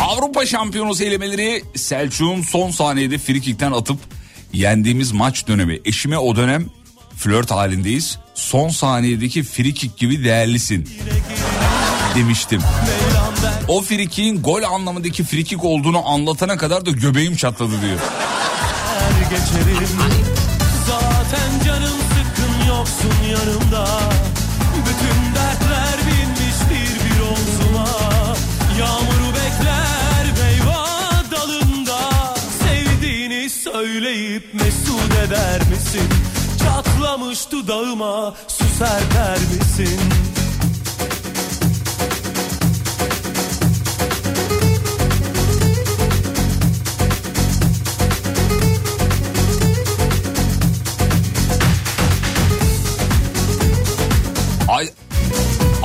[0.00, 3.98] Avrupa Şampiyonası elemeleri Selçuk'un son saniyede frikikten atıp
[4.52, 5.80] yendiğimiz maç dönemi.
[5.84, 6.66] Eşime o dönem
[7.16, 8.18] flört halindeyiz.
[8.34, 10.88] Son saniyedeki frikik gibi değerlisin
[12.16, 12.62] demiştim.
[13.68, 17.98] O frikiğin gol anlamındaki frikik olduğunu anlatana kadar da göbeğim çatladı diyor.
[19.30, 19.88] Geçerim
[20.86, 23.88] Zaten canım sıkkın yoksun yanımda
[24.86, 27.88] Bütün dertler binmiş bir omzuma
[28.78, 30.76] Yağmuru bekler meyve
[31.30, 31.98] dalında
[32.62, 36.08] Sevdiğini söyleyip mesut eder misin?
[36.58, 40.00] Çatlamış dudağıma su serper misin?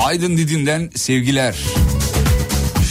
[0.03, 1.55] Aydın Didim'den sevgiler.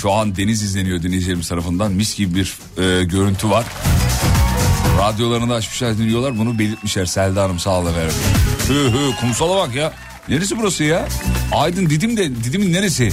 [0.01, 1.93] Şu an deniz izleniyor dinleyicilerimiz tarafından.
[1.93, 3.65] Mis gibi bir e, görüntü var.
[4.99, 6.39] Radyolarını da açmışlar dinliyorlar.
[6.39, 8.15] Bunu belirtmişler Selda Hanım sağ olun efendim.
[8.69, 9.93] Hı hı kumsala bak ya.
[10.29, 11.09] Neresi burası ya?
[11.53, 13.11] Aydın Didim de Didim'in neresi?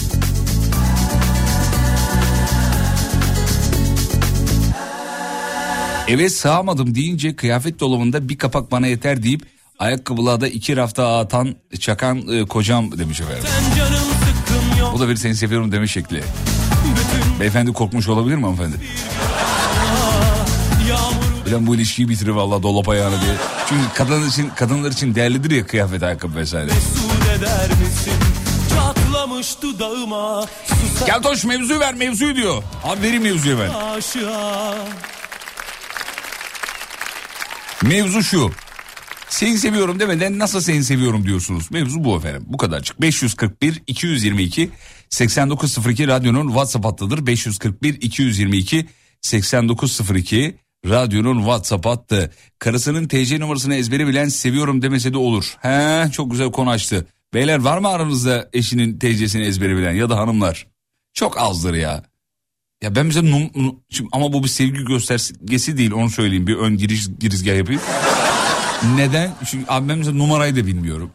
[6.08, 11.56] Eve sığamadım deyince kıyafet dolabında bir kapak bana yeter deyip ayakkabılığa da iki rafta atan
[11.80, 13.44] çakan e, kocam demiş efendim.
[14.94, 16.24] Bu da bir seni seviyorum deme şekli.
[17.40, 18.76] Beyefendi korkmuş olabilir mi hanımefendi?
[21.50, 23.34] Ulan bu ilişkiyi bitirir valla dolap ayağını diye.
[23.70, 26.70] Çünkü kadın için, kadınlar için değerlidir ya kıyafet ayakkabı vesaire.
[29.62, 30.46] dudağıma
[31.06, 32.64] Gel Toş mevzuyu ver mevzuyu diyor.
[32.84, 33.70] Abi verin mevzuyu ver.
[33.98, 34.76] aşığa
[37.84, 38.52] Mevzu şu.
[39.30, 41.72] Seni seviyorum demeden nasıl seni seviyorum diyorsunuz.
[41.72, 42.44] Mevzu bu efendim.
[42.46, 43.02] Bu kadarcık.
[43.02, 44.70] 541 222
[45.10, 47.28] 8902 radyonun WhatsApp hattıdır.
[47.28, 48.86] 541 222
[49.22, 52.32] 8902 radyonun WhatsApp hattı.
[52.60, 55.56] Karısının TC numarasını ezbere bilen seviyorum demese de olur.
[55.62, 57.08] He çok güzel konu açtı.
[57.34, 60.68] Beyler var mı aranızda eşinin TC'sini ezbere bilen ya da hanımlar?
[61.14, 62.04] Çok azdır ya.
[62.84, 66.56] Ya ben mesela num, num- şimdi ama bu bir sevgi göstergesi değil onu söyleyeyim bir
[66.56, 67.82] ön giriş girizgah yapayım.
[68.96, 69.32] Neden?
[69.46, 71.12] Çünkü abi ben mesela numarayı da bilmiyorum.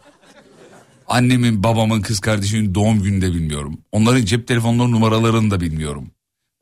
[1.08, 3.78] Annemin, babamın, kız kardeşimin doğum gününü de bilmiyorum.
[3.92, 6.10] Onların cep telefonları numaralarını da bilmiyorum.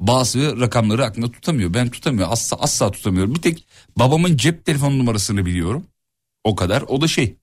[0.01, 1.75] Bazı rakamları aklımda tutamıyor.
[1.75, 2.33] Ben tutamıyorum.
[2.33, 3.35] Asla, asla tutamıyorum.
[3.35, 3.67] Bir tek
[3.99, 5.87] babamın cep telefon numarasını biliyorum.
[6.45, 6.83] O kadar.
[6.83, 7.37] O da şey.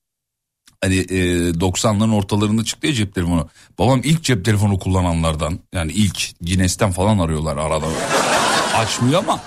[0.81, 3.49] Hani e, 90'ların ortalarında çıktı ya cep telefonu.
[3.79, 5.59] Babam ilk cep telefonu kullananlardan.
[5.73, 7.85] Yani ilk Guinness'ten falan arıyorlar arada.
[8.75, 9.41] Açmıyor ama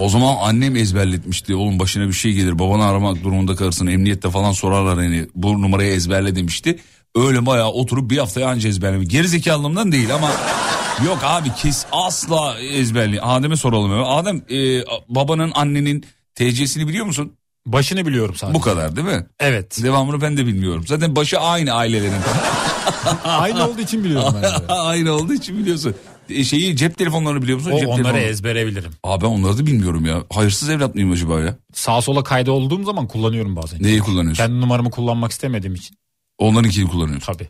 [0.00, 1.54] o zaman annem ezberletmişti.
[1.54, 3.86] Oğlum başına bir şey gelir babanı aramak durumunda kalırsın.
[3.86, 6.78] Emniyette falan sorarlar hani bu numarayı ezberle demişti.
[7.14, 9.08] Öyle bayağı oturup bir haftaya anca ezberlemiş.
[9.08, 10.30] Gerizekalılığımdan değil ama
[11.06, 13.20] yok abi kes asla ezberli.
[13.20, 14.04] Adem'e soralım.
[14.04, 17.32] Adem e, babanın annenin TC'sini biliyor musun?
[17.66, 18.54] Başını biliyorum sadece.
[18.58, 19.26] Bu kadar değil mi?
[19.40, 19.82] Evet.
[19.82, 20.84] Devamını ben de bilmiyorum.
[20.86, 22.12] Zaten başı aynı ailelerin.
[23.24, 24.72] Aynı olduğu için biliyorum ben de.
[24.72, 25.94] aynı olduğu için biliyorsun.
[26.30, 27.70] E, şeyi cep telefonlarını biliyor musun?
[27.70, 28.22] O cep onları telefonu.
[28.22, 28.90] ezbere bilirim.
[29.04, 30.22] Abi ben onları da bilmiyorum ya.
[30.32, 31.56] Hayırsız evlat mıyım acaba ya?
[31.72, 33.82] Sağa sola kayda olduğum zaman kullanıyorum bazen.
[33.82, 34.44] Neyi kullanıyorsun?
[34.44, 35.96] Kendi numaramı kullanmak istemediğim için.
[36.38, 37.32] Onlarınkini kullanıyorsun.
[37.32, 37.48] Tabii.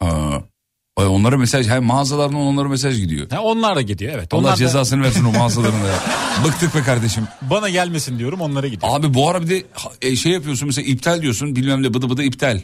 [0.00, 0.42] Ha.
[0.96, 3.30] Ay, Onlara mesaj, hem mağazalardan onlara mesaj gidiyor.
[3.30, 4.34] Ha, onlar da gidiyor evet.
[4.34, 5.98] Allah onlar da cezasını versin o mağazalarında ya.
[6.44, 7.24] Bıktık be kardeşim.
[7.42, 8.92] bana gelmesin diyorum onlara gidiyor.
[8.98, 9.64] Abi bu ara bir de
[10.02, 12.60] e, şey yapıyorsun mesela iptal diyorsun bilmem ne bıdı bıdı iptal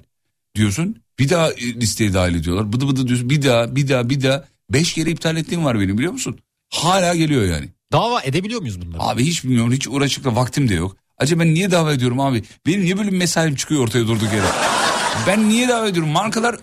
[0.57, 0.97] diyorsun.
[1.19, 2.73] Bir daha e, listeye dahil ediyorlar.
[2.73, 4.45] Bıdı bıdı diyorsun bir daha bir daha bir daha.
[4.71, 6.39] Beş kere iptal ettiğim var benim biliyor musun?
[6.71, 7.69] Hala geliyor yani.
[7.93, 9.03] Dava edebiliyor muyuz bunları?
[9.03, 10.97] Abi hiç bilmiyorum hiç uğraşıp da vaktim de yok.
[11.19, 12.43] Acaba ben niye dava ediyorum abi?
[12.67, 14.47] Benim niye böyle bir mesaim çıkıyor ortaya durduk yere?
[15.27, 16.11] ben niye dava ediyorum?
[16.13, 16.57] Markalar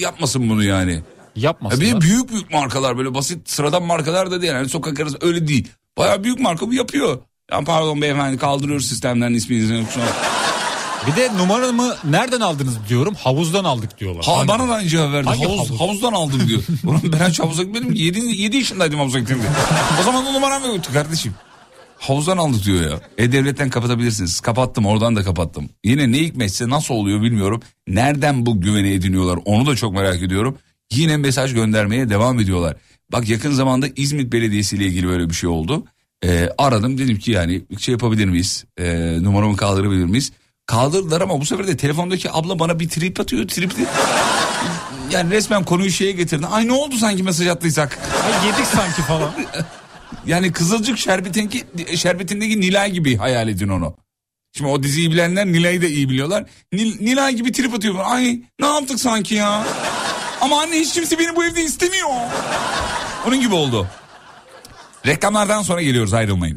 [0.00, 0.92] yapmasın bunu yani.
[0.92, 1.02] Ya
[1.36, 1.80] Yapmasın.
[1.80, 4.52] bir de büyük büyük markalar böyle basit sıradan markalar da değil.
[4.52, 5.68] Yani sokak arası öyle değil.
[5.98, 7.18] Baya büyük marka bu yapıyor.
[7.50, 9.84] Ya pardon beyefendi kaldırıyoruz sistemden isminizi.
[11.06, 13.14] Bir de numaramı nereden aldınız diyorum.
[13.14, 14.24] Havuzdan aldık diyorlar.
[14.24, 15.28] Ha, Hangi- bana da aynı cevap verdi.
[15.28, 15.80] Hangi Havuz, havuz?
[15.80, 16.62] Havuzdan aldım diyor.
[16.84, 17.92] Ulan ben hiç havuza gitmedim.
[17.92, 19.46] 7, 7 yaşındaydım havuza gittiğimde.
[20.00, 21.34] o zaman da numaram yoktu kardeşim.
[21.98, 23.00] Havuzdan aldı diyor ya.
[23.18, 24.40] E-Devlet'ten kapatabilirsiniz.
[24.40, 25.68] Kapattım oradan da kapattım.
[25.84, 27.62] Yine ne hikmetse nasıl oluyor bilmiyorum.
[27.88, 30.58] Nereden bu güveni ediniyorlar onu da çok merak ediyorum.
[30.92, 32.76] Yine mesaj göndermeye devam ediyorlar.
[33.12, 35.84] Bak yakın zamanda İzmit Belediyesi ile ilgili böyle bir şey oldu.
[36.24, 38.64] Ee, aradım dedim ki yani şey yapabilir miyiz?
[38.78, 40.32] Ee, numaramı kaldırabilir miyiz?
[40.66, 43.48] Kaldırdılar ama bu sefer de telefondaki abla bana bir trip atıyor.
[43.48, 43.72] Trip
[45.10, 46.46] yani resmen konuyu şeye getirdi.
[46.46, 47.98] Ay ne oldu sanki mesaj attıysak?
[48.24, 49.32] Ay, yedik sanki falan.
[50.26, 51.64] Yani Kızılcık şerbetindeki,
[51.96, 53.94] şerbetindeki Nilay gibi hayal edin onu.
[54.56, 56.44] Şimdi o diziyi bilenler Nilay'ı da iyi biliyorlar.
[56.72, 57.94] Nil- Nilay gibi trip atıyor.
[58.04, 59.64] Ay ne yaptık sanki ya?
[60.40, 62.08] Ama anne hiç kimse beni bu evde istemiyor.
[63.26, 63.86] Onun gibi oldu.
[65.06, 66.56] Reklamlardan sonra geliyoruz ayrılmayın.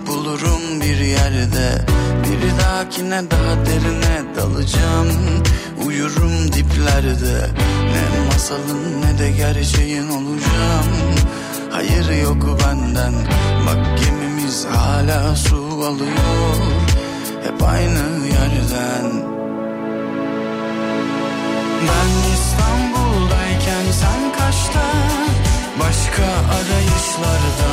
[0.21, 1.85] bulurum bir yerde.
[2.23, 5.07] Bir dahakine daha derine dalacağım.
[5.85, 7.49] Uyurum diplerde.
[7.93, 10.89] Ne masalın ne de gerçeğin olacağım.
[11.71, 13.13] Hayır yok benden.
[13.65, 16.55] Bak gemimiz hala su alıyor.
[17.43, 19.11] Hep aynı yerden.
[21.87, 24.85] Ben İstanbul'dayken sen kaçta?
[25.79, 26.23] Başka
[26.57, 27.70] arayışlarda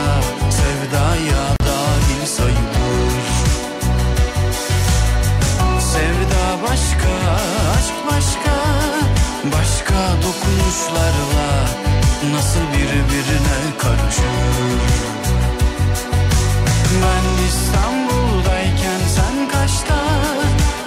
[12.89, 14.81] birbirine karışır.
[17.03, 19.99] Ben İstanbul'dayken sen kaçta?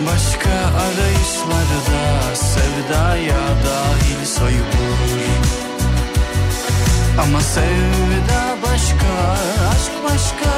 [0.08, 0.50] Başka
[0.86, 5.24] arayışlarda sevdaya dahil sayılır.
[7.24, 9.14] Ama sevda başka,
[9.72, 10.52] aşk başka.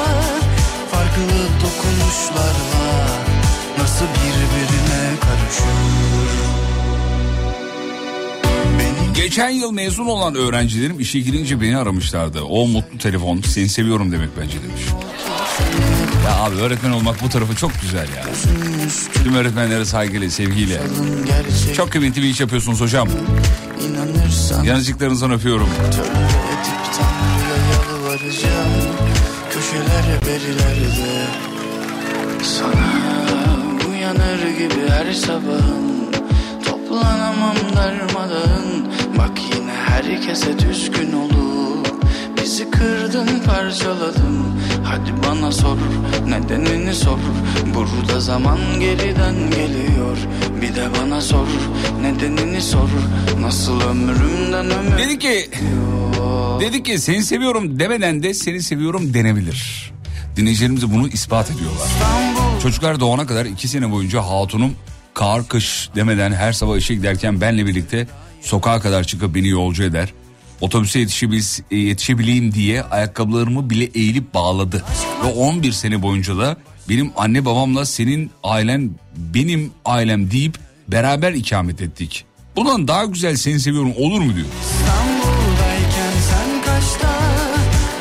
[0.90, 3.06] Farklı dokunuşlarla
[3.78, 6.63] nasıl birbirine karışır
[9.14, 12.42] Geçen yıl mezun olan öğrencilerim işe girince beni aramışlardı.
[12.42, 14.82] O mutlu telefon seni seviyorum demek bence demiş.
[16.24, 18.24] Ya abi öğretmen olmak bu tarafı çok güzel ya.
[19.24, 20.80] Tüm öğretmenlere saygıyla, sevgiyle.
[21.76, 23.08] Çok kıymetli bir iş yapıyorsunuz hocam.
[24.64, 25.68] Yanıcıklarınızdan öpüyorum.
[32.42, 32.90] Sana
[33.90, 35.94] uyanır gibi her sabahın
[36.64, 42.04] Toplanamam darmadağın Bak yine herkese düşkün olup
[42.42, 44.44] Bizi kırdın parçaladın.
[44.84, 45.78] Hadi bana sor
[46.26, 47.18] nedenini sor.
[47.74, 50.16] Burada zaman geriden geliyor.
[50.62, 51.46] Bir de bana sor
[52.02, 52.88] nedenini sor.
[53.40, 55.50] Nasıl ömrümden ömür Dedi ki,
[56.60, 57.78] dedi ki seni seviyorum.
[57.78, 59.92] demeden de seni seviyorum denebilir.
[60.36, 61.88] Dinleyicilerimiz de bunu ispat ediyorlar.
[62.62, 64.74] Çocuklar doğana kadar iki sene boyunca hatunum
[65.14, 68.06] kar kış demeden her sabah işe giderken benle birlikte
[68.44, 70.12] sokağa kadar çıkıp beni yolcu eder.
[70.60, 74.84] Otobüse yetişebil- yetişebileyim diye ayakkabılarımı bile eğilip bağladı.
[75.24, 76.56] Ve 11 sene boyunca da
[76.88, 82.24] benim anne babamla senin ailen benim ailem deyip beraber ikamet ettik.
[82.56, 84.46] Bundan daha güzel seni seviyorum olur mu diyor.
[84.62, 87.14] İstanbul'dayken sen kaçta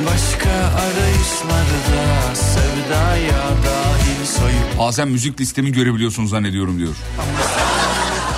[0.07, 6.95] Başka arayışlarda Sevdaya dahil sayıp Bazen müzik listemi görebiliyorsunuz zannediyorum diyor.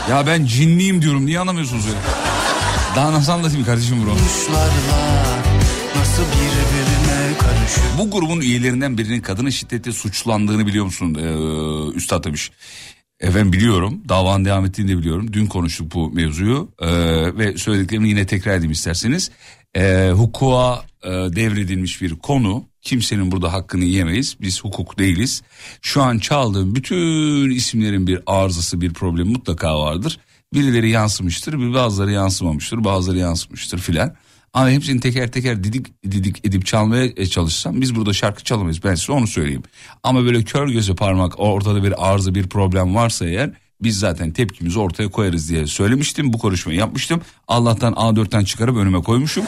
[0.10, 1.94] Ya ben cinliyim diyorum niye anlamıyorsunuz ya?
[2.96, 4.16] Daha nasıl anlatayım kardeşim bunu?
[7.98, 11.16] Bu grubun üyelerinden birinin kadına şiddette suçlandığını biliyor musun?
[11.16, 12.52] Ee, Üstad demiş.
[13.20, 14.02] Efendim biliyorum.
[14.10, 15.34] Davanın devam ettiğini de biliyorum.
[15.34, 16.72] Dün konuştuk bu mevzuyu.
[16.80, 16.88] Ee,
[17.38, 19.32] ve söylediklerimi yine tekrar edeyim isterseniz.
[19.76, 22.64] Ee, hukuka e, devredilmiş bir konu.
[22.82, 24.38] Kimsenin burada hakkını yemeyiz.
[24.42, 25.42] Biz hukuk değiliz.
[25.82, 30.20] Şu an çaldığım bütün isimlerin bir arızası, bir problemi mutlaka vardır.
[30.54, 34.16] Birileri yansımıştır, bazıları yansımamıştır, bazıları yansımıştır filan.
[34.56, 38.84] Ama hepsini teker teker didik didik edip çalmaya e, çalışsam biz burada şarkı çalamayız.
[38.84, 39.64] Ben size onu söyleyeyim.
[40.04, 44.80] Ama böyle kör göze parmak ortada bir arıza bir problem varsa eğer biz zaten tepkimizi
[44.80, 46.34] ortaya koyarız diye söylemiştim.
[46.34, 47.22] Bu konuşmayı yapmıştım.
[47.48, 49.46] Allah'tan A4'ten çıkarıp önüme koymuşum.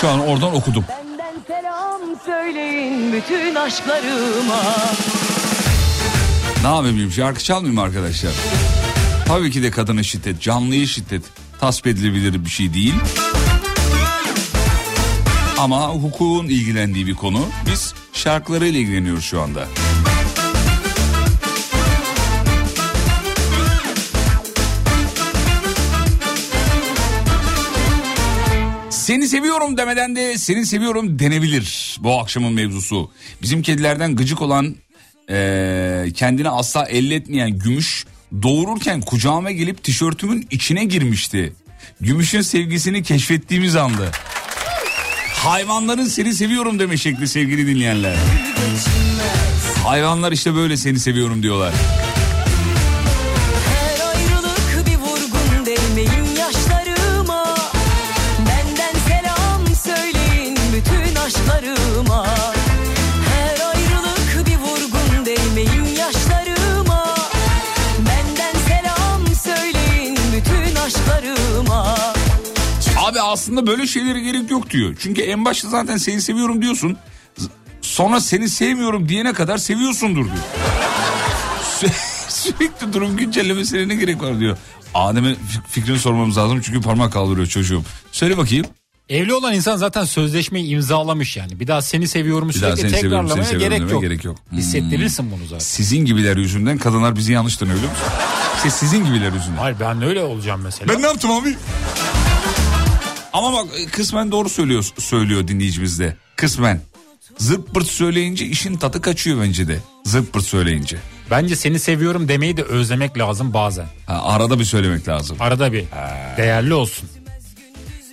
[0.00, 0.84] Şu an oradan okudum.
[0.88, 4.62] Benden selam söyleyin bütün aşklarıma.
[6.62, 8.32] Ne yapayım şarkı çalmayayım arkadaşlar.
[9.26, 11.22] Tabii ki de kadına şiddet, canlıya şiddet
[11.60, 12.94] tasvip edilebilir bir şey değil.
[15.58, 17.48] Ama hukukun ilgilendiği bir konu.
[17.70, 19.66] Biz şarkılarıyla ilgileniyoruz şu anda.
[28.90, 33.10] Seni seviyorum demeden de seni seviyorum denebilir bu akşamın mevzusu.
[33.42, 34.76] Bizim kedilerden gıcık olan
[35.30, 38.04] eee, kendini asla elletmeyen Gümüş
[38.42, 41.52] doğururken kucağıma gelip tişörtümün içine girmişti.
[42.00, 44.10] Gümüş'ün sevgisini keşfettiğimiz andı.
[45.48, 48.16] Hayvanların seni seviyorum deme şekli sevgili dinleyenler.
[49.84, 51.74] Hayvanlar işte böyle seni seviyorum diyorlar.
[73.08, 74.96] Abi aslında böyle şeylere gerek yok diyor.
[75.00, 76.96] Çünkü en başta zaten seni seviyorum diyorsun.
[77.82, 80.44] Sonra seni sevmiyorum diyene kadar seviyorsundur diyor.
[81.80, 84.56] Sü- Sürekli durum güncellemesine ne gerek var diyor.
[84.94, 87.82] Adem'e fik- fikrini sormamız lazım çünkü parmak kaldırıyor çocuğum.
[88.12, 88.66] Söyle bakayım.
[89.08, 91.60] Evli olan insan zaten sözleşmeyi imzalamış yani.
[91.60, 94.02] Bir daha seni seviyorum sürekli seni seviyorum, tekrarlamaya seni seviyorum gerek, demeye yok.
[94.02, 94.36] gerek yok.
[94.50, 94.58] Hmm.
[94.58, 95.58] Hissettirirsin bunu zaten.
[95.58, 98.06] Sizin gibiler yüzünden kadınlar bizi yanlış tanıyor biliyor musun?
[98.56, 99.56] İşte sizin gibiler yüzünden.
[99.58, 100.94] Hayır ben öyle olacağım mesela.
[100.94, 101.56] Ben ne yaptım abi?
[103.32, 106.16] Ama bak kısmen doğru söylüyor söylüyor dinleyicimiz de.
[106.36, 106.80] Kısmen.
[107.38, 109.78] Zırt pırt söyleyince işin tadı kaçıyor bence de.
[110.04, 110.96] Zırt pırt söyleyince.
[111.30, 113.86] Bence seni seviyorum demeyi de özlemek lazım bazen.
[114.06, 115.36] Ha, arada bir söylemek lazım.
[115.40, 115.84] Arada bir.
[116.36, 117.08] Değerli olsun.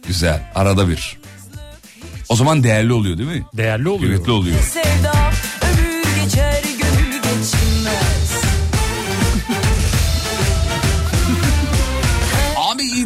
[0.08, 0.52] Güzel.
[0.56, 1.18] Arada bir.
[2.30, 3.46] O zaman değerli oluyor değil mi?
[3.54, 4.12] Değerli oluyor.
[4.12, 4.60] Kıymetli oluyor.
[4.62, 5.15] Sevda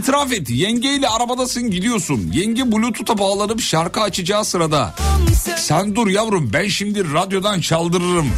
[0.09, 0.49] itiraf et.
[0.49, 2.31] Yengeyle arabadasın gidiyorsun.
[2.33, 4.95] Yenge bluetooth'a bağlanıp şarkı açacağı sırada.
[5.57, 8.29] Sen dur yavrum ben şimdi radyodan çaldırırım.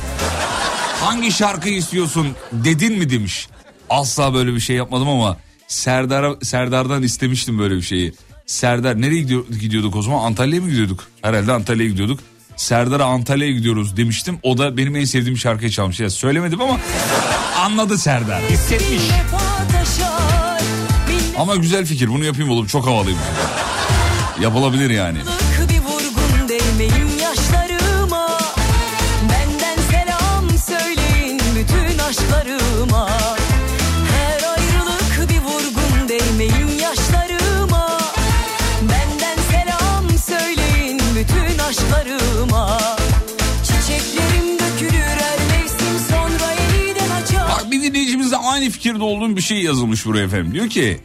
[1.01, 3.47] Hangi şarkıyı istiyorsun dedin mi demiş.
[3.89, 8.13] Asla böyle bir şey yapmadım ama Serdar Serdar'dan istemiştim böyle bir şeyi.
[8.45, 10.25] Serdar nereye gidiyor, gidiyorduk o zaman?
[10.25, 11.03] Antalya'ya mı gidiyorduk?
[11.21, 12.19] Herhalde Antalya'ya gidiyorduk.
[12.55, 14.39] Serdar'a Antalya'ya gidiyoruz demiştim.
[14.43, 15.99] O da benim en sevdiğim şarkıyı çalmış.
[15.99, 16.79] Ya söylemedim ama
[17.59, 18.41] anladı Serdar.
[18.41, 19.01] Hissetmiş.
[21.37, 23.19] Ama güzel fikir bunu yapayım oğlum çok havalıyım.
[24.41, 25.17] Yapılabilir yani.
[47.49, 50.53] Bak bir dinleyicimiz de aynı fikirde olduğum bir şey yazılmış buraya efendim.
[50.53, 50.97] Diyor ki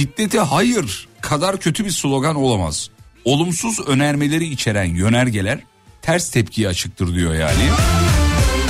[0.00, 2.90] şiddete hayır kadar kötü bir slogan olamaz.
[3.24, 5.58] Olumsuz önermeleri içeren yönergeler
[6.02, 7.62] ters tepkiye açıktır diyor yani.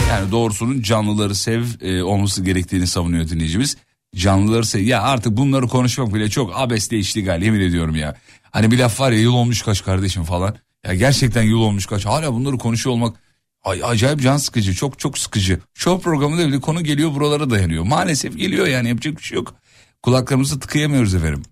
[0.08, 3.76] Yani doğrusunun canlıları sev e, olması gerektiğini savunuyor dinleyicimiz.
[4.16, 4.80] Canlıları sev.
[4.80, 8.16] Ya artık bunları konuşmak bile çok abesle iştigal yemin ediyorum ya.
[8.42, 10.56] Hani bir laf var ya yıl olmuş kaç kardeşim falan.
[10.86, 12.06] Ya gerçekten yıl olmuş kaç.
[12.06, 13.16] Hala bunları konuşuyor olmak
[13.62, 14.74] ay, acayip can sıkıcı.
[14.74, 15.60] Çok çok sıkıcı.
[15.74, 17.84] Show programında bile konu geliyor buralara dayanıyor.
[17.84, 19.59] Maalesef geliyor yani yapacak bir şey yok.
[20.02, 21.42] Kulaklarımızı tıkayamıyoruz efendim.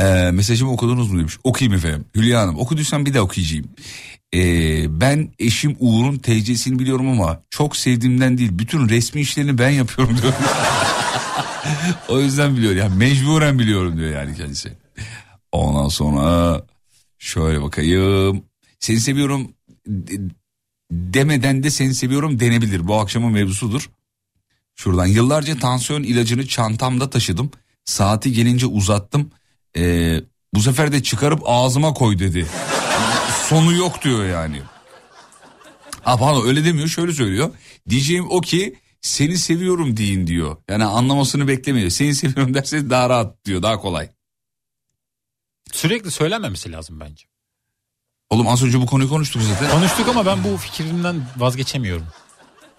[0.00, 1.38] Ee, mesajımı okudunuz mu demiş.
[1.44, 2.04] Okuyayım efendim.
[2.16, 3.64] Hülya Hanım okuduysam bir daha okuyacağım.
[4.34, 8.50] Ee, ben eşim Uğur'un TC'sini biliyorum ama çok sevdiğimden değil.
[8.52, 10.32] Bütün resmi işlerini ben yapıyorum diyor.
[12.08, 12.76] o yüzden biliyor.
[12.76, 14.72] Yani mecburen biliyorum diyor yani kendisi.
[15.52, 16.60] Ondan sonra
[17.18, 18.44] şöyle bakayım.
[18.80, 19.52] Seni seviyorum
[19.86, 20.34] de-
[20.90, 22.88] demeden de seni seviyorum denebilir.
[22.88, 23.90] Bu akşamın mevzusudur.
[24.76, 27.50] Şuradan yıllarca tansiyon ilacını çantamda taşıdım.
[27.84, 29.30] Saati gelince uzattım.
[29.76, 30.20] Ee,
[30.54, 32.46] bu sefer de çıkarıp ağzıma koy dedi.
[33.48, 34.62] Sonu yok diyor yani.
[36.02, 37.50] Ha pardon öyle demiyor şöyle söylüyor.
[37.88, 40.56] Diyeceğim o ki seni seviyorum deyin diyor.
[40.70, 41.90] Yani anlamasını beklemiyor.
[41.90, 44.10] Seni seviyorum derse daha rahat diyor daha kolay.
[45.72, 47.24] Sürekli söylenmemesi lazım bence.
[48.30, 49.70] Oğlum az önce bu konuyu konuştuk zaten.
[49.70, 52.06] Konuştuk ama ben bu fikrimden vazgeçemiyorum.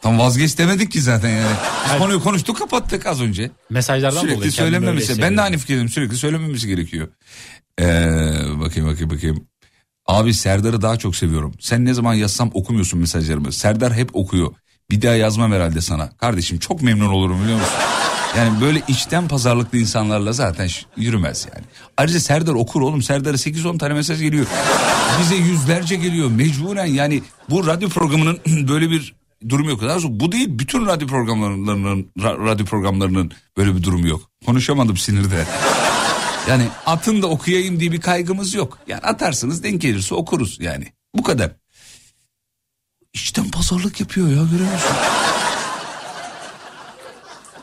[0.04, 1.56] Tam vazgeç demedik ki zaten yani.
[1.86, 3.52] Biz konuyu konuştuk kapattık az önce.
[3.70, 5.22] Mesajlardan dolayı Sürekli kendimi öyle söylenmemesi.
[5.22, 5.90] Ben de aynı fikirdeyim.
[5.90, 7.08] Sürekli söylenmemesi gerekiyor.
[7.80, 7.86] Ee,
[8.60, 9.48] bakayım bakayım bakayım.
[10.08, 11.54] Abi Serdar'ı daha çok seviyorum.
[11.60, 13.52] Sen ne zaman yazsam okumuyorsun mesajlarımı.
[13.52, 14.54] Serdar hep okuyor.
[14.92, 16.10] Bir daha yazmam herhalde sana.
[16.18, 17.74] Kardeşim çok memnun olurum biliyor musun?
[18.38, 21.66] Yani böyle içten pazarlıklı insanlarla zaten yürümez yani.
[21.98, 23.02] Ayrıca Serdar okur oğlum.
[23.02, 24.46] Serdar'a 8-10 tane mesaj geliyor.
[25.22, 26.32] Bize yüzlerce geliyor.
[26.32, 29.16] Mecburen yani bu radyo programının böyle bir
[29.50, 29.82] durumu yok.
[29.82, 34.30] Daha bu değil bütün radyo programlarının ra- radyo programlarının böyle bir durumu yok.
[34.46, 35.46] Konuşamadım sinirde.
[36.50, 38.80] Yani atın da okuyayım diye bir kaygımız yok.
[38.88, 40.94] Yani atarsınız denk gelirse okuruz yani.
[41.16, 41.52] Bu kadar.
[43.14, 44.96] İçten pazarlık yapıyor ya görüyor musun?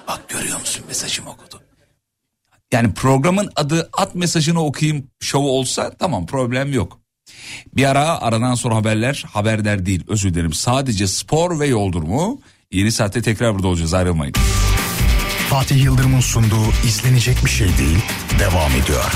[0.08, 1.62] Bak görüyor musun mesajımı okudu.
[2.72, 6.99] Yani programın adı at mesajını okuyayım şovu olsa tamam problem yok.
[7.76, 10.52] Bir ara aradan sonra haberler haberler değil özür dilerim.
[10.52, 12.40] Sadece spor ve yoldur mu?
[12.72, 14.34] Yeni saatte tekrar burada olacağız ayrılmayın.
[15.50, 17.98] Fatih Yıldırım'ın sunduğu izlenecek bir şey değil
[18.38, 19.12] devam ediyor.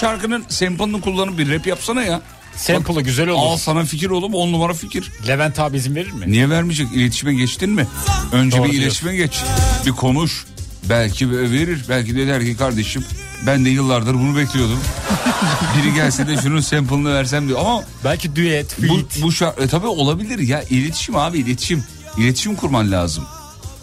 [0.00, 2.20] Şarkının sample'ını kullanıp bir rap yapsana ya.
[2.56, 3.46] Sample'ı güzel olur.
[3.52, 5.10] Al sana fikir oğlum on numara fikir.
[5.28, 6.24] Levent abi izin verir mi?
[6.32, 6.88] Niye vermeyecek?
[6.94, 7.86] İletişime geçtin mi?
[8.32, 8.82] Önce Doğru bir diyorsun.
[8.86, 9.40] iletişime geç.
[9.86, 10.44] Bir konuş.
[10.88, 11.84] Belki verir.
[11.88, 13.04] Belki de der ki kardeşim
[13.46, 14.78] ben de yıllardır bunu bekliyordum.
[15.78, 17.58] Biri gelse de şunun sample'ını versem diyor.
[17.60, 19.22] Ama Belki düet, bu, feat.
[19.22, 20.62] bu şarkı e, tabii olabilir ya.
[20.62, 21.84] İletişim abi iletişim.
[22.18, 23.24] İletişim kurman lazım.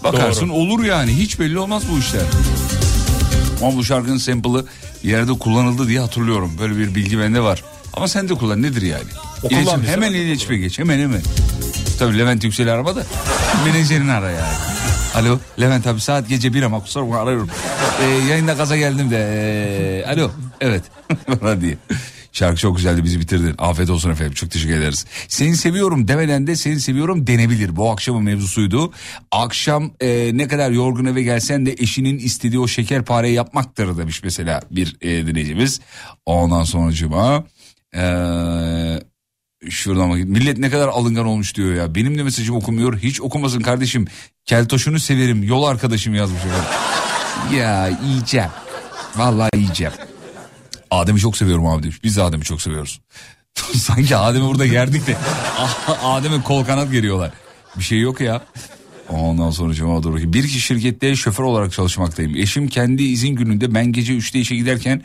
[0.03, 1.17] Bakarsın olur yani.
[1.17, 2.21] Hiç belli olmaz bu işler.
[3.63, 4.65] Ama bu şarkının sample'ı
[5.05, 6.51] yerde kullanıldı diye hatırlıyorum.
[6.59, 7.63] Böyle bir bilgi bende var.
[7.93, 9.03] Ama sen de kullan nedir yani?
[9.49, 11.21] İletişim, hemen iletişime geç hemen hemen.
[11.99, 13.03] Tabii Levent Yüksel'i arama da
[13.65, 14.55] menajerini ara yani.
[15.15, 17.49] Alo Levent abi saat gece bir ama kusura bakma arıyorum.
[18.01, 19.17] Ee, yayında gaza geldim de.
[19.17, 20.31] ee, alo
[20.61, 20.83] evet.
[21.41, 21.77] Bana diye.
[22.35, 23.55] Şarkı çok güzeldi bizi bitirdin.
[23.57, 25.05] Afiyet olsun efendim çok teşekkür ederiz.
[25.27, 27.75] Seni seviyorum demeden de seni seviyorum denebilir.
[27.75, 28.93] Bu akşamın mevzusuydu.
[29.31, 34.61] Akşam e, ne kadar yorgun eve gelsen de eşinin istediği o şekerpareyi yapmaktır demiş mesela
[34.71, 35.81] bir e, dinleyicimiz.
[36.25, 37.43] Ondan sonracıma
[37.95, 38.01] e,
[39.69, 40.29] şuradan bakayım.
[40.29, 41.95] Millet ne kadar alıngan olmuş diyor ya.
[41.95, 42.97] Benim de mesajım okumuyor.
[42.97, 44.07] Hiç okumasın kardeşim.
[44.45, 45.43] Keltoş'unu severim.
[45.43, 46.41] Yol arkadaşım yazmış
[47.57, 48.49] ya yiyeceğim.
[49.15, 49.93] Vallahi yiyeceğim.
[50.91, 52.03] Adem'i çok seviyorum abi demiş.
[52.03, 53.01] Biz de Adem'i çok seviyoruz.
[53.75, 55.17] Sanki Adem'i burada gerdik de
[56.03, 57.31] Adem'e kol kanat geriyorlar.
[57.77, 58.41] Bir şey yok ya.
[59.09, 62.35] Ondan sonra cevaba doğru ki bir kişi şirkette şoför olarak çalışmaktayım.
[62.35, 65.01] Eşim kendi izin gününde ben gece 3'te işe giderken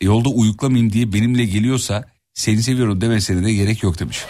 [0.00, 2.04] e, yolda uyuklamayayım diye benimle geliyorsa
[2.34, 4.24] seni seviyorum demesine de gerek yok demiş.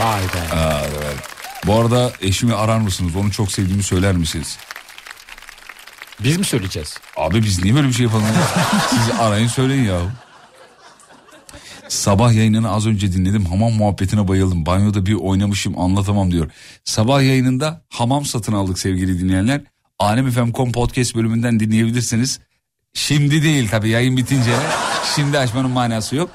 [0.00, 0.56] Vay be.
[0.56, 1.16] Aa, evet.
[1.66, 3.16] Bu arada eşimi arar mısınız?
[3.16, 4.58] Onu çok sevdiğimi söyler misiniz?
[6.20, 6.98] Biz mi söyleyeceğiz?
[7.16, 8.24] Abi biz niye böyle bir şey yapalım?
[8.90, 10.00] Siz arayın söyleyin ya.
[11.94, 13.44] Sabah yayınını az önce dinledim.
[13.44, 14.66] Hamam muhabbetine bayıldım.
[14.66, 16.50] Banyoda bir oynamışım anlatamam diyor.
[16.84, 19.60] Sabah yayınında hamam satın aldık sevgili dinleyenler.
[19.98, 22.40] Alemfm.com podcast bölümünden dinleyebilirsiniz.
[22.94, 24.50] Şimdi değil tabii yayın bitince.
[25.16, 26.30] Şimdi açmanın manası yok.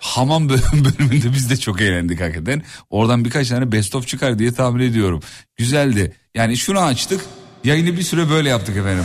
[0.00, 2.62] Hamam bölüm- bölümünde biz de çok eğlendik hakikaten.
[2.90, 5.22] Oradan birkaç tane best of çıkar diye tahmin ediyorum.
[5.56, 6.16] Güzeldi.
[6.34, 7.20] Yani şunu açtık.
[7.64, 9.04] Yayını bir süre böyle yaptık efendim.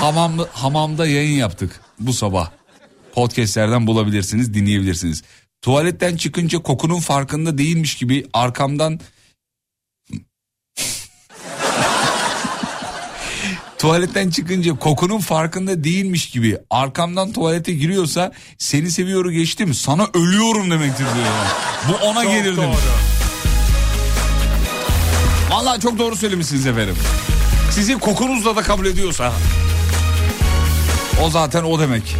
[0.00, 2.50] Hamam, hamamda yayın yaptık bu sabah.
[3.16, 5.22] Podcastlerden bulabilirsiniz, dinleyebilirsiniz.
[5.62, 9.00] Tuvaletten çıkınca kokunun farkında değilmiş gibi arkamdan
[13.78, 21.04] Tuvaletten çıkınca kokunun farkında değilmiş gibi arkamdan tuvalete giriyorsa seni seviyorum geçtim sana ölüyorum demektir
[21.04, 21.26] diyor.
[21.88, 22.78] Bu ona Çok gelir demiş.
[25.50, 26.96] Vallahi çok doğru söylemişsiniz efendim.
[27.70, 29.32] Sizi kokunuzla da kabul ediyorsa
[31.22, 32.16] o zaten o demek.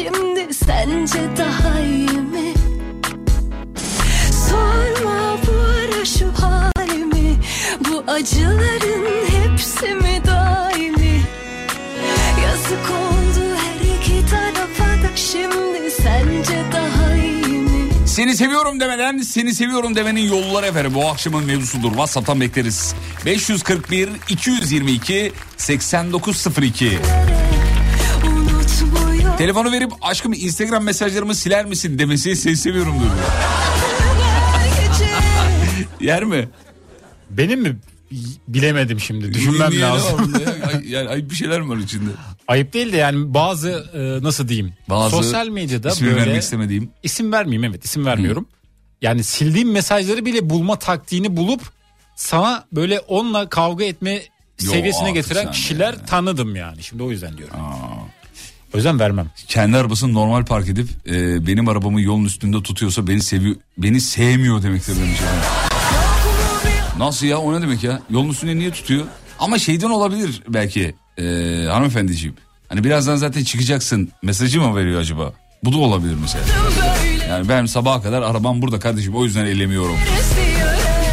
[0.00, 2.54] Şimdi sence daha iyi mi
[4.48, 7.36] Sorma bu ara şu halimi
[7.88, 11.20] Bu acıların hepsi mi daimi
[12.44, 19.54] Yazık oldu her iki tarafa da Şimdi sence daha iyi mi Seni seviyorum demeden seni
[19.54, 20.94] seviyorum demenin yolları efendim.
[20.94, 21.90] Bu akşamın mevzusudur.
[21.90, 22.94] WhatsApp'tan bekleriz.
[23.26, 26.98] 541 222 8902.
[29.40, 33.10] Telefonu verip aşkım Instagram mesajlarımı siler misin demesi seni seviyorum diyor.
[36.00, 36.48] Yer mi?
[37.30, 37.76] Benim mi?
[38.48, 39.34] Bilemedim şimdi.
[39.34, 40.12] Düşünmem Niye, ne lazım.
[40.18, 40.54] var bunda ya?
[40.66, 42.10] Ay, yani, ay, bir şeyler mi var içinde?
[42.48, 44.72] Ayıp değil de yani bazı e, nasıl diyeyim?
[44.88, 46.90] Bazı sosyal medyada ismini böyle vermek istemediğim.
[47.02, 48.46] isim vermeyeyim evet isim vermiyorum.
[49.02, 51.62] Yani sildiğim mesajları bile bulma taktiğini bulup
[52.16, 56.04] sana böyle onunla kavga etme Yo, seviyesine artık getiren sen kişiler de.
[56.04, 56.82] tanıdım yani.
[56.82, 57.56] Şimdi o yüzden diyorum.
[58.74, 59.30] O yüzden vermem.
[59.48, 64.62] Kendi arabasını normal park edip e, benim arabamı yolun üstünde tutuyorsa beni seviyor beni sevmiyor
[64.62, 65.18] demektir demiş.
[66.98, 68.00] Nasıl ya o ne demek ya?
[68.10, 69.04] Yolun üstünde niye tutuyor?
[69.38, 71.24] Ama şeyden olabilir belki e,
[71.70, 72.36] hanımefendiciğim.
[72.68, 75.32] Hani birazdan zaten çıkacaksın mesajı mı veriyor acaba?
[75.64, 76.44] Bu da olabilir mesela.
[77.28, 79.96] Yani ben sabaha kadar arabam burada kardeşim o yüzden ellemiyorum.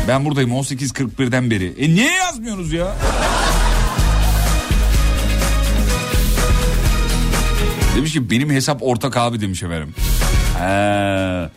[0.08, 1.74] Ben buradayım 18.41'den beri.
[1.80, 2.96] E niye yazmıyorsunuz ya?
[7.98, 9.96] Demiş ki benim hesap ortak abi demiş efendim.
[10.58, 11.50] He.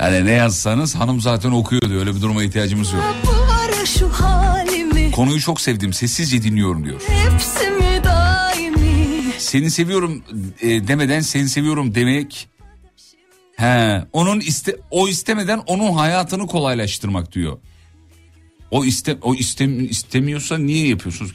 [0.00, 2.00] Yani ne yazsanız hanım zaten okuyor diyor.
[2.00, 3.02] Öyle bir duruma ihtiyacımız yok.
[5.12, 5.92] Konuyu çok sevdim.
[5.92, 7.02] Sessizce dinliyorum diyor.
[7.06, 10.22] Hepsi mi daimi Seni seviyorum
[10.60, 12.48] e, demeden seni seviyorum demek.
[13.56, 17.58] He, onun iste o istemeden onun hayatını kolaylaştırmak diyor.
[18.70, 21.32] O iste o istem istemiyorsa niye yapıyorsunuz?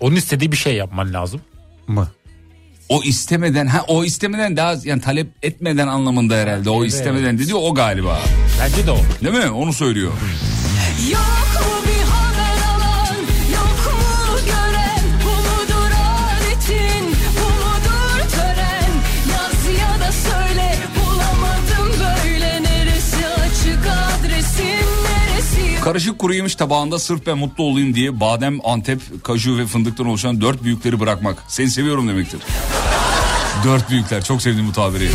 [0.00, 1.40] Onun istediği bir şey yapman lazım
[1.88, 2.08] mı?
[2.88, 6.70] O istemeden ha o istemeden daha yani talep etmeden anlamında herhalde.
[6.70, 6.92] O Evet.
[6.92, 8.20] istemeden dedi o galiba.
[8.60, 8.98] Bence de o.
[9.24, 9.50] Değil mi?
[9.50, 10.12] Onu söylüyor.
[11.10, 11.20] Yok
[11.54, 13.16] mu bir haber alan
[13.54, 17.04] Yok mu gören Bu mudur adetin
[17.38, 18.90] Bu mudur tören
[19.32, 27.26] Yaz ya da söyle Bulamadım böyle Neresi açık adresin Neresi Karışık kuru yemiş tabağında sırf
[27.26, 31.44] ben mutlu olayım diye badem, antep, kaju ve fındıktan oluşan dört büyükleri bırakmak.
[31.48, 32.40] Seni seviyorum demektir.
[33.64, 34.24] Dört büyükler.
[34.24, 35.10] Çok sevdim bu tabiri.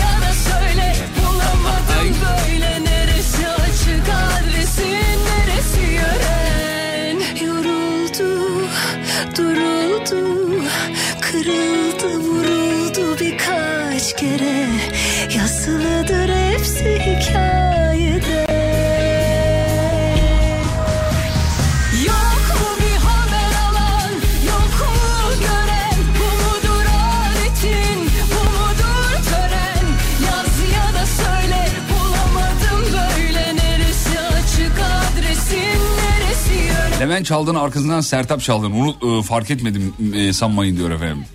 [37.13, 38.71] Levent Çaldın arkasından Sertap Çaldın.
[38.71, 41.25] Onu e, fark etmedim e, sanmayın diyor efendim.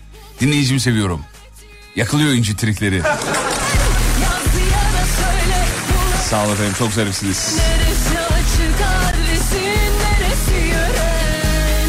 [0.40, 1.20] Dinleyicimi seviyorum.
[1.96, 3.02] Yakılıyor inci trikleri.
[6.30, 7.56] Sağ olun efendim çok zarifsiniz.
[7.58, 11.88] Neresi açık adresin Neresi yören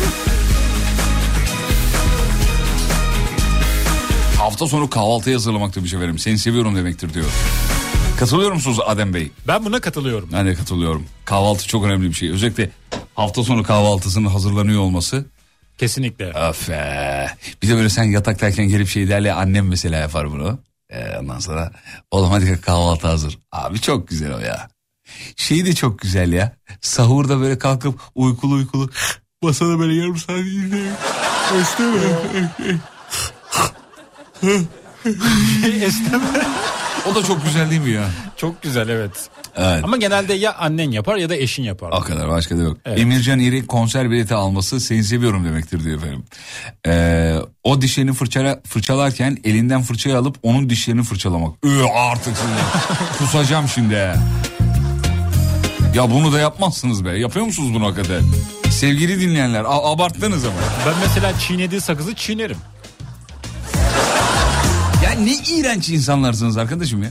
[4.37, 6.19] Hafta sonu kahvaltıya hazırlamak demiş efendim.
[6.19, 7.25] Seni seviyorum demektir diyor.
[8.19, 9.31] Katılıyor musunuz Adem Bey?
[9.47, 10.29] Ben buna katılıyorum.
[10.33, 11.05] Ben de katılıyorum.
[11.25, 12.31] Kahvaltı çok önemli bir şey.
[12.31, 12.69] Özellikle
[13.15, 15.25] hafta sonu kahvaltısının hazırlanıyor olması.
[15.77, 16.33] Kesinlikle.
[16.33, 17.27] Öf be.
[17.63, 20.59] Bir de böyle sen yataktayken gelip şey derle annem mesela yapar bunu.
[20.89, 21.71] Ee, ondan sonra
[22.11, 23.39] oğlum hadi kahvaltı hazır.
[23.51, 24.69] Abi çok güzel o ya.
[25.35, 26.55] Şey de çok güzel ya.
[26.81, 28.89] Sahurda böyle kalkıp uykulu uykulu
[29.41, 30.93] masada böyle yarım saat izleyip.
[37.11, 38.05] o da çok güzel değil mi ya?
[38.37, 39.29] Çok güzel evet.
[39.55, 39.83] Evet.
[39.83, 41.91] Ama genelde ya annen yapar ya da eşin yapar.
[41.91, 42.77] O kadar başka da yok.
[42.85, 42.99] Evet.
[42.99, 46.23] Emircan İri konser bileti alması seni seviyorum demektir diyor efendim.
[46.87, 51.53] Ee, o dişlerini fırçala, fırçalarken elinden fırçayı alıp onun dişlerini fırçalamak.
[51.63, 52.59] Üü, artık şimdi.
[53.17, 54.13] Kusacağım şimdi.
[55.95, 57.19] Ya bunu da yapmazsınız be.
[57.19, 58.21] Yapıyor musunuz bunu hakikaten?
[58.71, 60.55] Sevgili dinleyenler abarttınız ama.
[60.85, 62.57] Ben mesela çiğnediği sakızı çiğnerim.
[65.03, 67.09] Ya ne iğrenç insanlarsınız arkadaşım ya.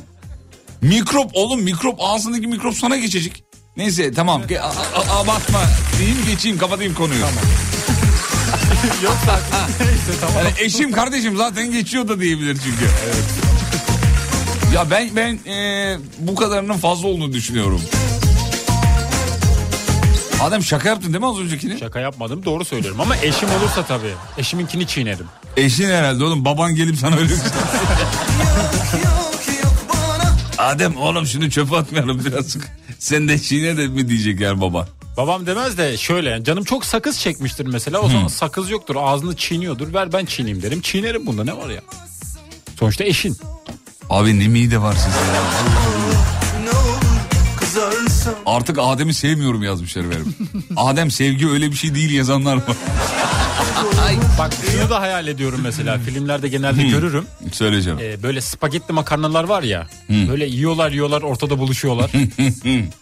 [0.82, 3.44] Mikrop oğlum mikrop ağzındaki mikrop sana geçecek.
[3.76, 5.60] Neyse tamam a- a- abartma
[5.98, 7.20] diyeyim geçeyim kapatayım konuyu.
[9.04, 9.40] Yoksa
[9.80, 10.36] neyse tamam.
[10.38, 12.84] Yani eşim kardeşim zaten geçiyor da diyebilir çünkü.
[14.74, 17.82] Ya ben ben e, bu kadarının fazla olduğunu düşünüyorum.
[20.42, 21.78] Adem şaka yaptın değil mi az öncekini?
[21.78, 24.14] Şaka yapmadım doğru söylüyorum ama eşim olursa tabii.
[24.38, 25.26] Eşiminkini çiğnerim.
[25.58, 27.44] Eşin herhalde oğlum baban gelip sana öyle bir şey-
[30.58, 32.68] Adem oğlum şunu çöpe atmayalım birazcık.
[32.98, 34.88] Sen de çiğne de mi diyecek yani baba?
[35.16, 37.98] Babam demez de şöyle canım çok sakız çekmiştir mesela.
[38.00, 39.94] O zaman sakız yoktur ağzını çiğniyordur.
[39.94, 40.80] Ver ben çiğneyim derim.
[40.80, 41.80] Çiğnerim bunda ne var ya.
[42.78, 43.36] Sonuçta eşin.
[44.10, 45.42] Abi ne mide var sizde ya.
[48.46, 50.34] Artık Adem'i sevmiyorum yazmışlar benim.
[50.76, 52.76] Adem sevgi öyle bir şey değil yazanlar var.
[54.38, 55.98] Bak şunu da hayal ediyorum mesela.
[55.98, 57.26] Filmlerde genelde görürüm.
[57.52, 57.98] Söyleyeceğim.
[58.02, 59.86] Ee, böyle spagetti makarnalar var ya.
[60.08, 62.10] Böyle yiyorlar yiyorlar ortada buluşuyorlar.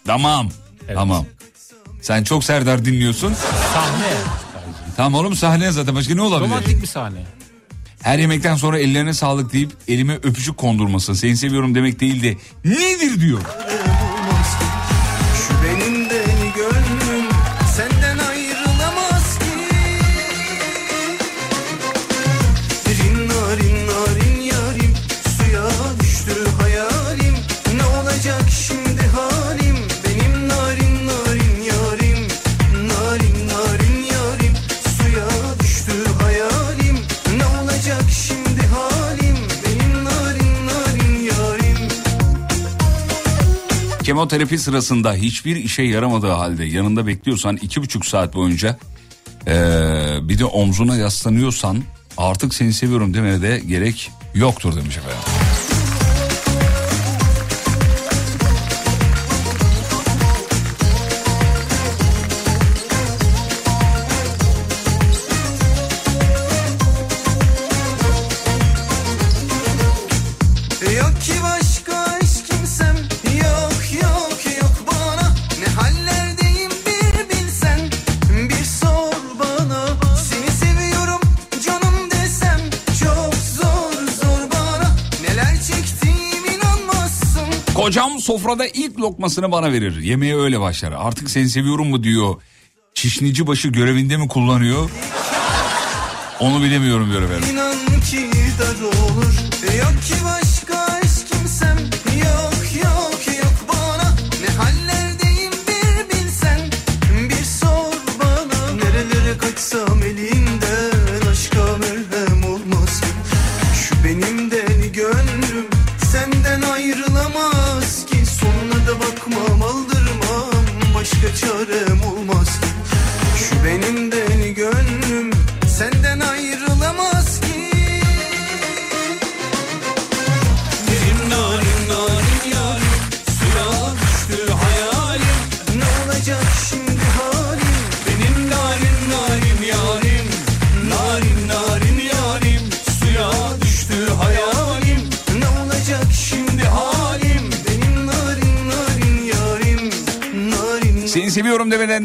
[0.05, 0.49] Tamam.
[0.93, 1.25] Tamam.
[2.01, 3.33] Sen çok Serdar dinliyorsun.
[3.73, 4.13] Sahne.
[4.97, 6.49] Tamam oğlum sahne zaten başka ne olabilir?
[6.49, 7.25] Romantik bir sahne.
[8.01, 11.15] Her yemekten sonra ellerine sağlık deyip elime öpücük kondurması.
[11.15, 13.39] Seni seviyorum demek değil de nedir diyor.
[44.17, 48.77] Kemoterapi sırasında hiçbir işe yaramadığı halde yanında bekliyorsan iki buçuk saat boyunca
[49.47, 49.53] eee,
[50.21, 51.83] bir de omzuna yaslanıyorsan
[52.17, 55.66] artık seni seviyorum demene de gerek yoktur demiş efendim.
[88.27, 90.01] Sofrada ilk lokmasını bana verir.
[90.01, 90.91] Yemeğe öyle başlar.
[90.97, 92.35] Artık seni seviyorum mu diyor.
[92.93, 94.89] Çişnici başı görevinde mi kullanıyor?
[96.39, 97.49] Onu bilemiyorum diyor efendim.
[97.51, 99.33] İnan ki dar olur
[99.77, 101.77] Yok ki başka hiç kimsem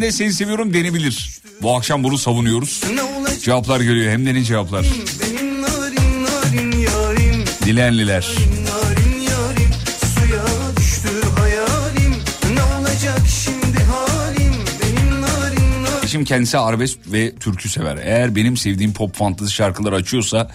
[0.02, 1.40] de seni seviyorum denebilir.
[1.62, 2.80] Bu akşam bunu savunuyoruz.
[3.42, 4.86] Cevaplar geliyor hem de ne cevaplar.
[7.64, 8.28] Dilenliler.
[16.04, 17.96] Eşim kendisi arabesk ve türkü sever.
[17.96, 20.50] Eğer benim sevdiğim pop fantezi şarkıları açıyorsa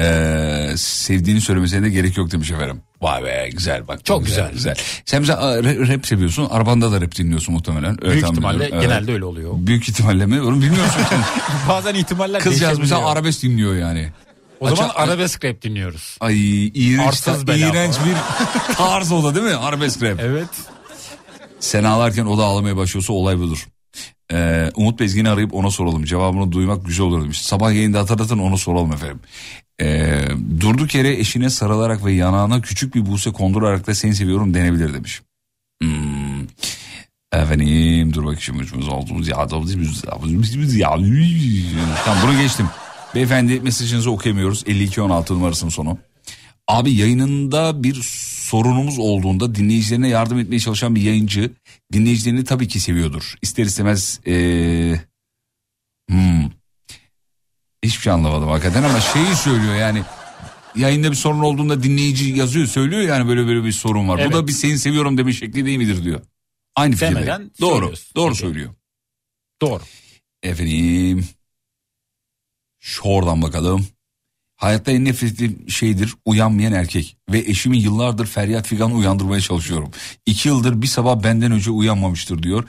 [0.00, 2.80] eee, sevdiğini söylemesine de gerek yok demiş efendim.
[3.00, 4.04] Vay be güzel bak.
[4.04, 4.52] Çok güzel.
[4.52, 4.74] güzel.
[5.04, 6.46] Sen ra- rap seviyorsun.
[6.50, 8.04] Arabanda da rap dinliyorsun muhtemelen.
[8.04, 8.68] Öyle Büyük ihtimalle.
[8.72, 8.82] Evet.
[8.82, 9.52] genelde öyle oluyor.
[9.56, 10.40] Büyük ihtimalle mi?
[10.40, 11.20] Oğlum bilmiyorsun sen.
[11.68, 14.08] Bazen ihtimaller Kızcağız mesela arabesk dinliyor yani.
[14.60, 16.16] O zaman Aça- arabesk rap dinliyoruz.
[16.20, 19.54] Ay iğrenç, bela iğrenç bir tarz o da değil mi?
[19.54, 20.20] Arabesk rap.
[20.22, 20.48] Evet.
[21.60, 23.66] Sen ağlarken o da ağlamaya başlıyorsa olay budur.
[24.32, 26.04] Ee, Umut Bezgin'i arayıp ona soralım.
[26.04, 27.40] Cevabını duymak güzel olur demiş.
[27.42, 29.20] Sabah yayında hatırlatın ona soralım efendim.
[29.80, 30.28] Ee,
[30.60, 35.22] durduk yere eşine sarılarak ve yanağına küçük bir buse kondurarak da seni seviyorum denebilir demiş.
[35.82, 36.46] Hmm.
[37.32, 39.36] Efendim dur bakayım üçümüz olduğumuz ya
[42.04, 42.68] Tamam bunu geçtim.
[43.14, 45.98] Beyefendi mesajınızı okuyamıyoruz 5216 numarasının sonu.
[46.68, 47.94] Abi yayınında bir
[48.50, 51.50] sorunumuz olduğunda dinleyicilerine yardım etmeye çalışan bir yayıncı
[51.92, 53.34] dinleyicilerini tabii ki seviyordur.
[53.42, 55.00] İster istemez ee,
[56.10, 56.50] hmm,
[57.84, 60.02] hiçbir şey anlamadım hakikaten ama şeyi söylüyor yani
[60.76, 64.18] yayında bir sorun olduğunda dinleyici yazıyor söylüyor yani böyle böyle bir sorun var.
[64.18, 64.32] Bu Evet.
[64.32, 66.20] da bir seni seviyorum deme şekli değil midir diyor.
[66.76, 67.00] Aynı.
[67.00, 67.92] Demeden Doğru.
[68.16, 68.40] Doğru Peki.
[68.40, 68.74] söylüyor.
[69.62, 69.82] Doğru.
[70.42, 71.28] Efendim.
[72.80, 73.86] Şuradan bakalım.
[74.56, 77.16] Hayatta en nefret ettiğim şeydir uyanmayan erkek.
[77.30, 79.90] Ve eşimi yıllardır feryat figan uyandırmaya çalışıyorum.
[80.26, 82.64] İki yıldır bir sabah benden önce uyanmamıştır diyor.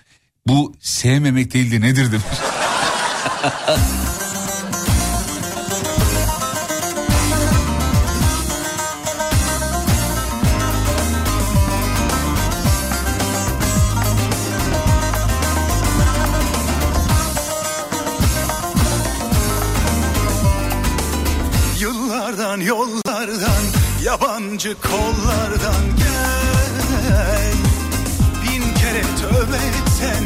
[0.47, 2.25] Bu sevmemek değil de nedir demiş.
[24.11, 27.53] yabancı kollardan gel
[28.43, 30.23] Bin kere tövbe etsen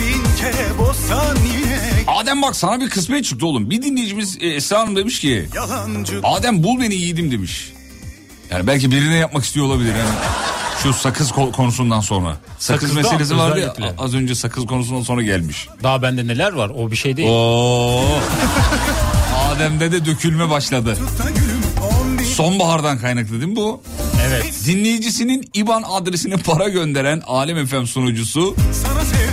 [0.00, 3.70] bin kere bozsan yine Adem bak sana bir kısmet çıktı oğlum.
[3.70, 7.72] Bir dinleyicimiz e, Esra Hanım demiş ki yalancı Adem bul beni yiğidim demiş.
[8.50, 9.94] Yani belki birine yapmak istiyor olabilir.
[9.94, 10.10] Yani
[10.82, 12.36] şu sakız ko- konusundan sonra.
[12.58, 14.02] Sakız Sakızdan meselesi vardı ya özellikle.
[14.02, 15.68] az önce sakız konusundan sonra gelmiş.
[15.82, 17.28] Daha bende neler var o bir şey değil.
[17.30, 18.04] Oo.
[19.50, 20.96] Adem'de de dökülme başladı.
[22.38, 23.82] Sonbahardan kaynaklı değil mi bu?
[24.28, 24.54] Evet.
[24.66, 28.56] Dinleyicisinin IBAN adresine para gönderen Alem FM sunucusu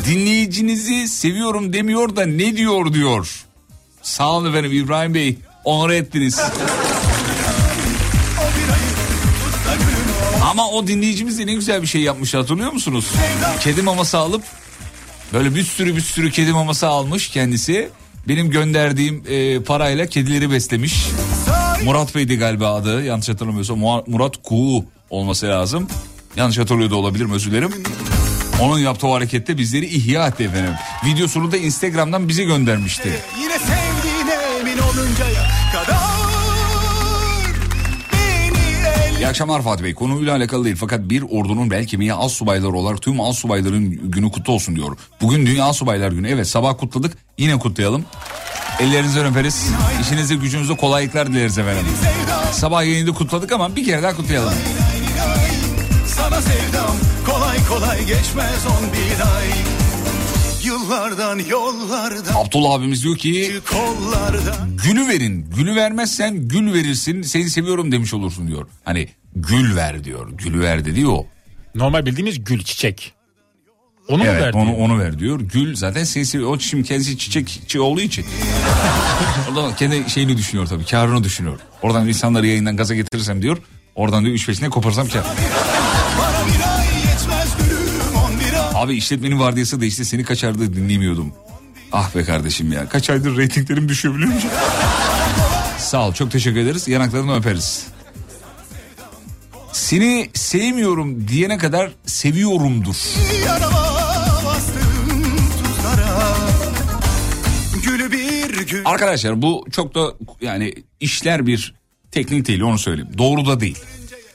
[0.06, 3.46] dinleyicinizi seviyorum demiyor da ne diyor diyor.
[4.02, 6.40] Sağ olun efendim İbrahim Bey onur ettiniz.
[10.52, 13.06] Ama o dinleyicimiz de ne güzel bir şey yapmış hatırlıyor musunuz?
[13.60, 14.44] Kedi maması alıp
[15.34, 17.90] böyle bir sürü bir sürü kedi maması almış kendisi.
[18.28, 21.06] Benim gönderdiğim e, parayla kedileri beslemiş.
[21.84, 25.88] Murat Bey'di galiba adı yanlış hatırlamıyorsam Murat Kuğu olması lazım.
[26.36, 27.72] Yanlış hatırlıyor da olabilirim özür dilerim.
[28.62, 30.74] Onun yaptığı o harekette bizleri ihya etti efendim.
[31.06, 33.10] Videosunu da Instagram'dan bize göndermişti.
[33.42, 35.98] Yine sevdiğine emin oluncaya kadar
[39.20, 39.94] İyi akşamlar Fatih Bey.
[39.94, 44.32] Konuyla alakalı değil fakat bir ordunun bel kemiği az subayları olarak tüm az subayların günü
[44.32, 44.98] kutlu olsun diyor.
[45.22, 46.30] Bugün Dünya Subaylar Günü.
[46.30, 48.06] Evet sabah kutladık yine kutlayalım.
[48.80, 49.72] Ellerinizden öperiz.
[50.02, 51.86] İşinizde gücünüzde kolaylıklar dileriz efendim.
[52.52, 54.54] Sabah yayında kutladık ama bir kere daha kutlayalım.
[56.08, 56.96] Sana sevdam
[57.26, 59.48] kolay kolay geçmez on bir ay
[60.64, 63.54] Yıllardan yollardan Abdullah abimiz diyor ki
[64.84, 65.50] gülü verin.
[65.58, 67.22] Gülü vermezsen gül verirsin.
[67.22, 68.68] Seni seviyorum demiş olursun diyor.
[68.84, 70.30] Hani gül ver diyor.
[70.32, 71.26] Gülü ver dediği o.
[71.76, 73.14] Normal bildiğimiz gül çiçek.
[74.08, 74.58] Onu mu Evet verdi?
[74.58, 75.40] onu, onu ver diyor.
[75.40, 76.50] Gül zaten seviyor.
[76.50, 78.26] O şimdi kendisi çiçekçi olduğu için.
[79.52, 80.86] o da kendi şeyini düşünüyor tabii.
[80.86, 81.60] Karını düşünüyor.
[81.82, 83.58] Oradan insanları yayından gaza getirirsem diyor.
[83.96, 85.24] Oradan diyor üç beşine koparsam kar.
[88.74, 91.34] Abi işletmenin vardiyası değişti seni kaç aydır dinlemiyordum.
[91.92, 94.50] Ah be kardeşim ya kaç aydır reytinglerim düşüyor biliyor musun?
[95.80, 97.88] Sağ ol çok teşekkür ederiz yanaklarını öperiz.
[99.72, 102.96] Seni sevmiyorum diyene kadar seviyorumdur.
[103.46, 103.85] Yarama
[108.76, 111.74] gül Arkadaşlar bu çok da yani işler bir
[112.12, 113.12] teknik değil onu söyleyeyim.
[113.18, 113.80] Doğru da değil.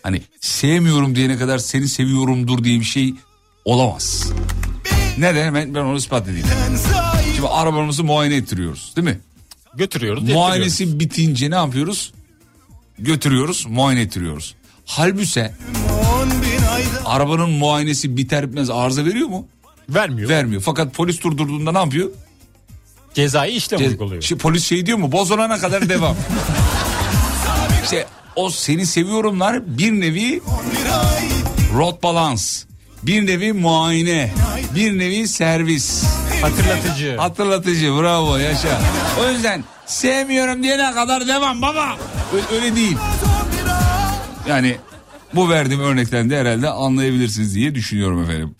[0.02, 3.14] Hani sevmiyorum diyene kadar seni seviyorumdur diye bir şey
[3.64, 4.32] olamaz.
[5.18, 5.54] Neden?
[5.54, 6.46] Ben, ben onu ispat edeyim.
[7.34, 9.20] Şimdi arabamızı muayene ettiriyoruz değil mi?
[9.74, 10.22] Götürüyoruz.
[10.22, 12.12] Muayenesi bitince ne yapıyoruz?
[12.98, 14.54] Götürüyoruz, muayene ettiriyoruz.
[16.70, 19.46] Ayda arabanın muayenesi biter bitmez arıza veriyor mu?
[19.88, 20.28] Vermiyor.
[20.28, 20.62] Vermiyor.
[20.62, 22.10] Fakat polis durdurduğunda ne yapıyor?
[23.14, 24.22] Cezai işlem Ce- uyguluyor.
[24.22, 25.12] şey, polis şey diyor mu?
[25.12, 26.16] Bozulana kadar devam.
[27.84, 28.06] işte
[28.36, 30.40] o seni seviyorumlar bir nevi
[31.76, 32.42] road balance.
[33.02, 34.32] Bir nevi muayene.
[34.74, 36.04] Bir nevi servis.
[36.42, 37.16] Hatırlatıcı.
[37.16, 38.80] Hatırlatıcı bravo yaşa.
[39.20, 41.96] O yüzden sevmiyorum diyene kadar devam baba.
[42.34, 42.96] Ö- öyle değil.
[44.48, 44.76] Yani
[45.34, 48.54] bu verdiğim örnekten de herhalde anlayabilirsiniz diye düşünüyorum efendim.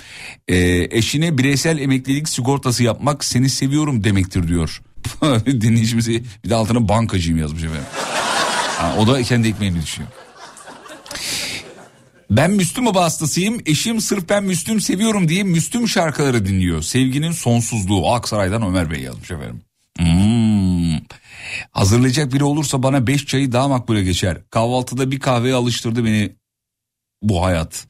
[0.49, 4.83] Ee, eşine bireysel emeklilik sigortası yapmak seni seviyorum demektir diyor.
[5.47, 7.85] Dinleyicimizi bir de altına bankacıyım yazmış efendim.
[8.77, 10.13] Ha, o da kendi ekmeğini düşünüyor.
[12.31, 13.61] Ben Müslüm Baba hastasıyım.
[13.67, 16.83] Eşim sırf ben Müslüm seviyorum diye Müslüm şarkıları dinliyor.
[16.83, 18.13] Sevginin sonsuzluğu.
[18.13, 19.63] Aksaray'dan Ömer Bey yazmış efendim.
[19.99, 20.99] Hmm.
[21.73, 24.39] Hazırlayacak biri olursa bana beş çayı daha makbule geçer.
[24.51, 26.31] Kahvaltıda bir kahveye alıştırdı beni
[27.23, 27.87] bu hayat.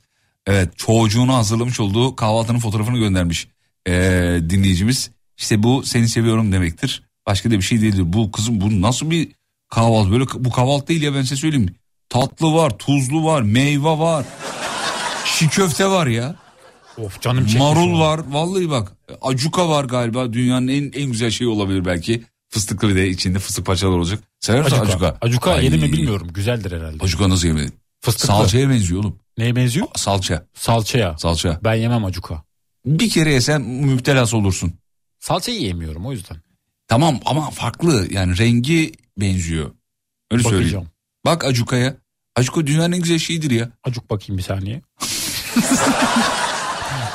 [0.46, 3.48] Evet çocuğunu hazırlamış olduğu kahvaltının fotoğrafını göndermiş
[3.88, 5.10] ee, dinleyicimiz.
[5.36, 7.02] İşte bu seni seviyorum demektir.
[7.26, 8.02] Başka da bir şey değildir.
[8.06, 9.28] Bu kızım bu nasıl bir
[9.68, 10.12] kahvaltı?
[10.12, 11.74] Böyle bu kahvaltı değil ya ben size söyleyeyim.
[12.08, 14.26] Tatlı var, tuzlu var, meyve var.
[15.24, 16.36] Çiğ köfte var ya.
[16.98, 17.60] Of canım çekmiş.
[17.60, 18.00] Marul onu.
[18.00, 18.20] var.
[18.30, 18.92] Vallahi bak.
[19.22, 20.32] Acuka var galiba.
[20.32, 22.22] Dünyanın en en güzel şeyi olabilir belki.
[22.48, 24.20] Fıstıklı bir de içinde fıstık parçaları olacak.
[24.40, 24.92] Sever misin Acuka.
[24.92, 25.18] acuka?
[25.20, 26.28] Acuka Ay, yedim mi bilmiyorum.
[26.34, 27.04] Güzeldir herhalde.
[27.04, 27.74] Acuka nasıl yemedin?
[28.00, 28.26] Fıstıklı.
[28.26, 29.18] Salçaya benziyor oğlum.
[29.38, 29.86] Neye benziyor?
[29.96, 30.46] Salça.
[30.54, 31.18] Salçaya.
[31.18, 31.60] Salça.
[31.64, 32.42] Ben yemem acuka.
[32.86, 34.72] Bir kere yesen müptelası olursun.
[35.18, 36.36] Salçayı yemiyorum o yüzden.
[36.88, 39.70] Tamam ama farklı yani rengi benziyor.
[40.30, 40.64] Öyle söyleyeyim.
[40.64, 40.88] Bakacağım.
[41.24, 41.96] Bak acukaya.
[42.36, 43.70] Acuka dünyanın en güzel şeyidir ya.
[43.84, 44.82] Acuk bakayım bir saniye.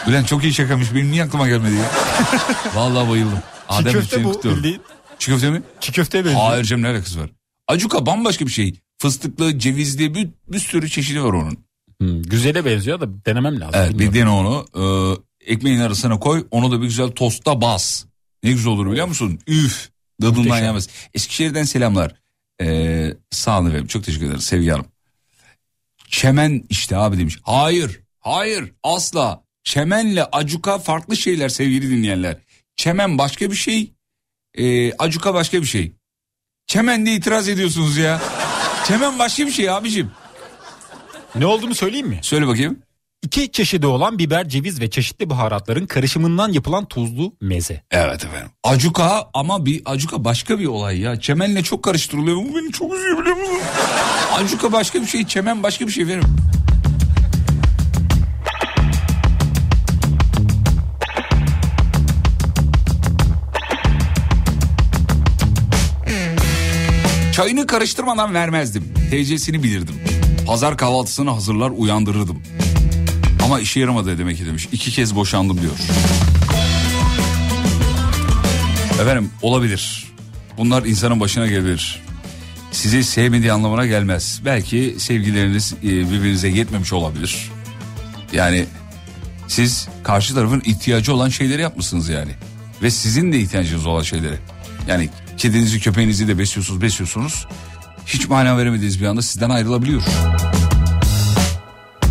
[0.08, 0.94] Bülent çok iyi şakamış.
[0.96, 1.92] Benim niye aklıma gelmedi ya?
[2.76, 3.40] Vallahi bayıldım.
[3.70, 4.82] Çiğ Adem köfte seni bu bildiğin.
[5.20, 5.62] Çiğ köfte mi?
[5.80, 6.44] Çiğ köfteye benziyor.
[6.44, 7.30] Hayır canım ne alakası var?
[7.68, 8.80] Acuka bambaşka bir şey.
[9.06, 11.58] Fıstıklı, cevizli bir, bir sürü çeşidi var onun.
[12.02, 13.74] Hmm, güzele benziyor da denemem lazım.
[13.76, 14.66] Evet bir dene onu.
[14.76, 16.48] Ee, ekmeğin arasına koy.
[16.52, 18.06] Onu da bir güzel tosta bas.
[18.44, 19.40] Ne güzel olur biliyor musun?
[19.48, 19.90] Üf.
[20.22, 20.90] Dadından yemez.
[21.14, 22.16] Eskişehir'den selamlar.
[22.62, 23.88] Ee, sağ olun efendim.
[23.88, 24.86] Çok teşekkür ederiz Sevgi Hanım.
[26.08, 27.40] Çemen işte abi demiş.
[27.44, 28.00] Hayır.
[28.20, 28.72] Hayır.
[28.84, 29.44] Asla.
[29.64, 32.38] Çemenle acuka farklı şeyler sevgili dinleyenler.
[32.76, 33.94] Çemen başka bir şey.
[34.58, 35.92] ee, acuka başka bir şey.
[36.68, 38.22] Çemen de itiraz ediyorsunuz ya.
[38.88, 40.12] Çemen başka bir şey abicim.
[41.36, 42.20] Ne olduğunu söyleyeyim mi?
[42.22, 42.80] Söyle bakayım.
[43.24, 47.84] İki çeşidi olan biber, ceviz ve çeşitli baharatların karışımından yapılan tuzlu meze.
[47.92, 48.50] Evet efendim.
[48.64, 51.20] Acuka ama bir acuka başka bir olay ya.
[51.20, 52.38] Çemenle çok karıştırılıyor.
[52.38, 53.60] Bu beni çok üzüyor biliyor musun?
[54.34, 56.36] Acuka başka bir şey, çemen başka bir şey efendim.
[67.36, 68.94] Çayını karıştırmadan vermezdim.
[69.12, 69.96] TC'sini bilirdim.
[70.48, 72.44] Pazar kahvaltısını hazırlar uyandırırdım.
[73.44, 74.70] Ama işe yaramadı demek ki demiş.
[74.72, 75.74] İki kez boşandım diyor.
[79.02, 80.14] Efendim olabilir.
[80.58, 82.02] Bunlar insanın başına gelir.
[82.72, 84.42] Sizi sevmediği anlamına gelmez.
[84.46, 87.52] Belki sevgileriniz e, birbirinize yetmemiş olabilir.
[88.34, 88.66] Yani
[89.48, 92.32] siz karşı tarafın ihtiyacı olan şeyleri yapmışsınız yani.
[92.82, 94.36] Ve sizin de ihtiyacınız olan şeyleri.
[94.88, 95.10] Yani
[95.46, 97.48] kedinizi köpeğinizi de besliyorsunuz besliyorsunuz.
[98.06, 100.02] Hiç mana veremediğiniz bir anda sizden ayrılabiliyor.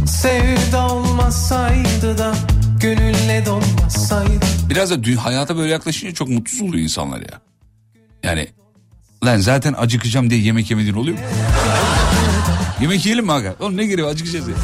[0.07, 2.35] Sevda olmasaydı da
[2.81, 7.41] gönülle dolmasaydı Biraz da hayata böyle yaklaşınca çok mutsuz oluyor insanlar ya.
[8.23, 8.49] Yani
[9.25, 11.25] lan zaten acıkacağım diye yemek yemediğin oluyor mu?
[12.81, 13.57] yemek yiyelim mi aga?
[13.61, 14.55] Oğlum ne gereği acıkacağız ya.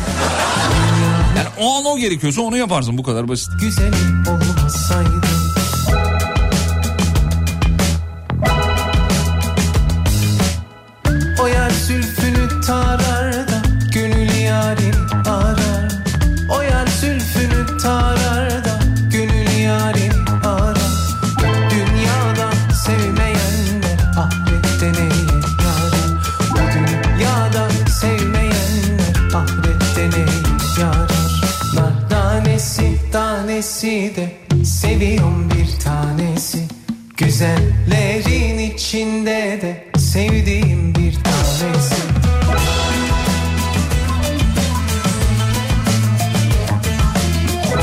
[1.36, 3.48] Yani o an o gerekiyorsa onu yaparsın bu kadar basit.
[3.60, 3.92] güzel
[4.28, 5.39] olmasaydı
[33.80, 34.32] tanesi de
[34.64, 36.58] seviyorum bir tanesi
[37.16, 41.94] Güzellerin içinde de sevdiğim bir tanesi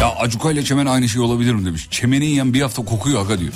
[0.02, 1.88] Ya acuka ile çemen aynı şey olabilir mi demiş.
[1.91, 3.54] Çemeni yiyen bir hafta kokuyor aga diyor.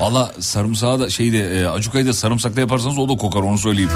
[0.00, 3.90] Valla sarımsağı da şeyi de e, acukayı da sarımsakla yaparsanız o da kokar onu söyleyeyim.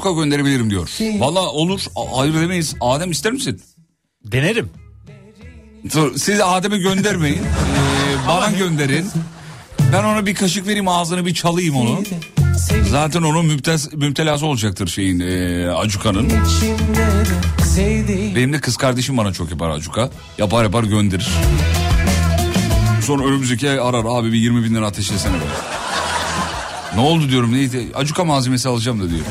[0.00, 0.88] Acuka gönderebilirim diyor.
[1.18, 1.80] Valla olur
[2.16, 2.74] hayır demeyiz.
[2.80, 3.62] Adem ister misin?
[4.24, 4.70] Denerim.
[5.94, 7.42] Dur, Siz Adem'e göndermeyin.
[8.10, 9.06] Ee, bana gönderin.
[9.92, 12.02] Ben ona bir kaşık vereyim ağzını bir çalayım onu.
[12.90, 16.32] Zaten onun müptes, müptelası olacaktır şeyin e, acukanın.
[18.36, 20.10] Benim de kız kardeşim bana çok yapar acuka.
[20.38, 21.28] Yapar yapar gönderir.
[23.06, 25.44] Sonra önümüzdeki ay arar abi bir 20 bin lira ateşlesene be.
[26.94, 27.88] Ne oldu diyorum neydi?
[27.94, 29.24] Acuka malzemesi alacağım da diyor.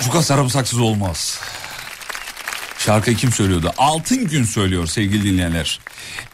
[0.00, 1.40] Acuka sarımsaksız olmaz.
[2.78, 3.72] Şarkıyı kim söylüyordu?
[3.78, 5.80] Altın Gün söylüyor sevgili dinleyenler.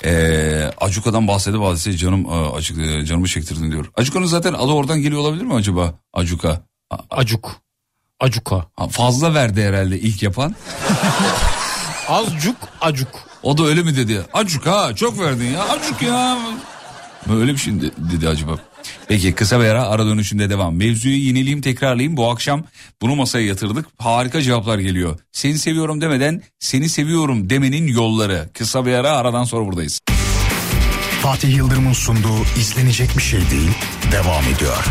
[0.04, 3.86] Ee, Acuka'dan bahsede bahsede canım e, acık, e, canımı çektirdin diyor.
[3.94, 5.94] Acuka'nın zaten adı oradan geliyor olabilir mi acaba?
[6.12, 6.60] Acuka.
[7.10, 7.50] Acuk.
[8.20, 8.66] Acuka.
[8.90, 10.54] fazla verdi herhalde ilk yapan.
[12.08, 13.08] Azcuk acuk.
[13.42, 14.22] O da öyle mi dedi?
[14.32, 16.38] Acuk ha çok verdin ya acuk ya.
[17.30, 18.52] Öyle bir şey de- dedi acaba.
[19.08, 20.76] Peki kısa bir ara ara dönüşünde devam.
[20.76, 22.16] Mevzuyu yineleyeyim tekrarlayayım.
[22.16, 22.64] Bu akşam
[23.02, 23.86] bunu masaya yatırdık.
[23.98, 25.18] Harika cevaplar geliyor.
[25.32, 28.48] Seni seviyorum demeden seni seviyorum demenin yolları.
[28.54, 30.00] Kısa bir ara aradan sonra buradayız.
[31.22, 33.70] Fatih Yıldırım'ın sunduğu izlenecek bir şey değil
[34.12, 34.84] devam ediyor.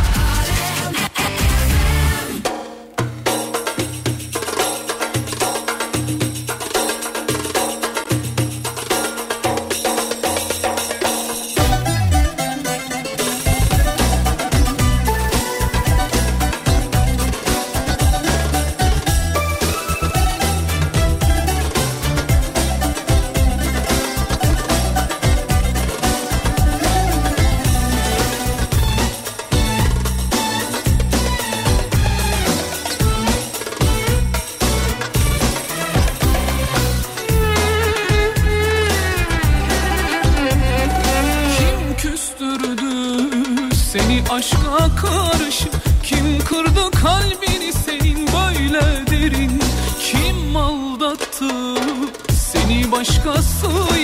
[53.06, 53.95] Seni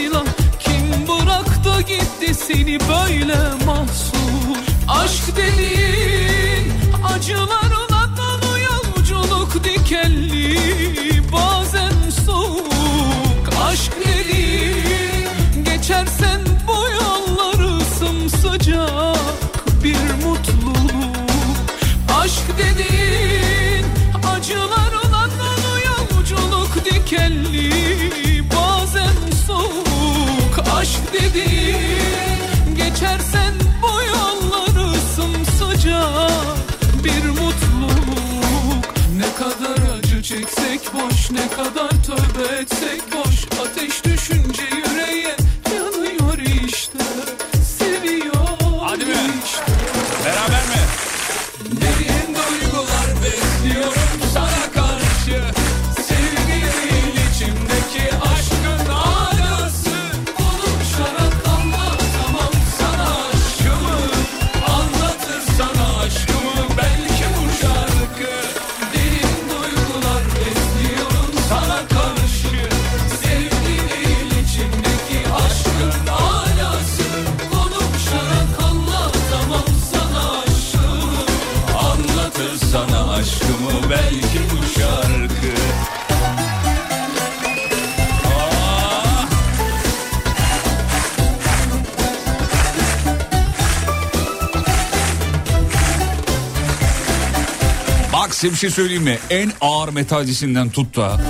[98.42, 99.18] size bir şey söyleyeyim mi?
[99.30, 101.22] En ağır metalcisinden tut da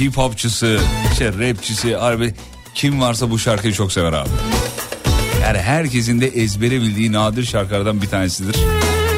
[0.00, 0.80] hip hopçısı,
[1.12, 2.34] işte rapçisi, harbi
[2.74, 4.28] kim varsa bu şarkıyı çok sever abi.
[5.42, 8.56] Yani herkesin de ezbere bildiği nadir şarkılardan bir tanesidir.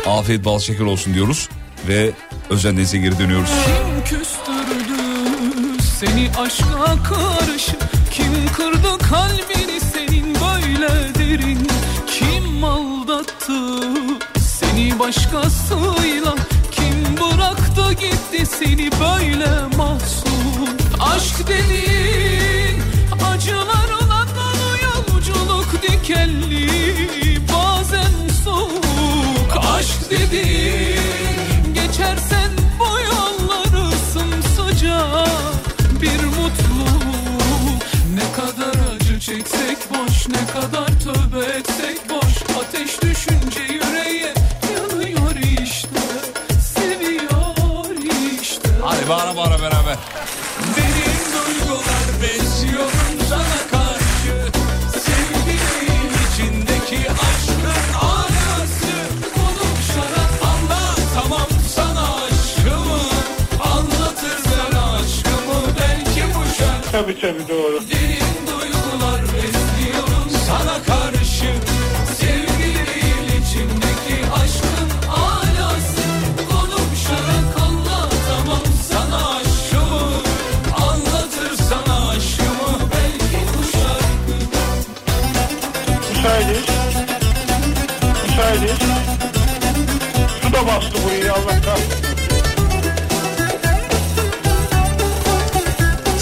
[0.06, 1.48] Afiyet bal şeker olsun diyoruz
[1.88, 2.10] ve
[2.50, 3.50] Özen Deniz'e geri dönüyoruz.
[3.66, 5.02] Kim küstürdü
[6.00, 7.76] seni aşka karşı
[8.10, 11.68] Kim kırdı kalbini senin böyle derin
[12.06, 13.95] Kim aldattı
[15.06, 16.34] başkasıyla?
[16.70, 20.78] Kim bıraktı gitti seni böyle mahzun?
[21.00, 22.82] Aşk dediğin
[23.32, 26.68] acılarla dolu yolculuk dikenli
[27.52, 29.64] Bazen soğuk.
[29.76, 35.28] Aşk dediğin Geçersen bu yolları sımsıcak.
[36.02, 37.82] Bir mutluluk.
[38.14, 42.45] Ne kadar acı çeksek boş ne kadar tövbe etsek boş
[49.08, 49.96] bağıra bağıra beraber.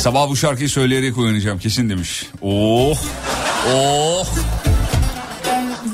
[0.05, 2.27] Sabah bu şarkıyı söyleyerek uyanacağım kesin demiş.
[2.43, 2.99] Oh.
[3.75, 4.27] Oh.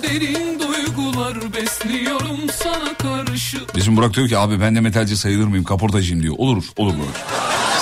[0.02, 5.64] Derin duygular besliyorum sana karşı Bizim Burak diyor ki abi ben de metalci sayılır mıyım
[5.64, 6.34] kaportacıyım diyor.
[6.38, 7.26] Olur olur Burak.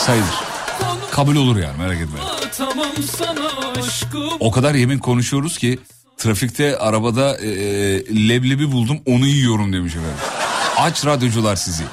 [0.07, 0.35] Sayılır.
[1.11, 2.19] Kabul olur yani merak etme.
[4.41, 5.79] O kadar yemin konuşuyoruz ki
[6.17, 10.19] trafikte arabada e, e, leblebi buldum onu yiyorum demiş efendim.
[10.77, 11.85] Aç radyocular sizi.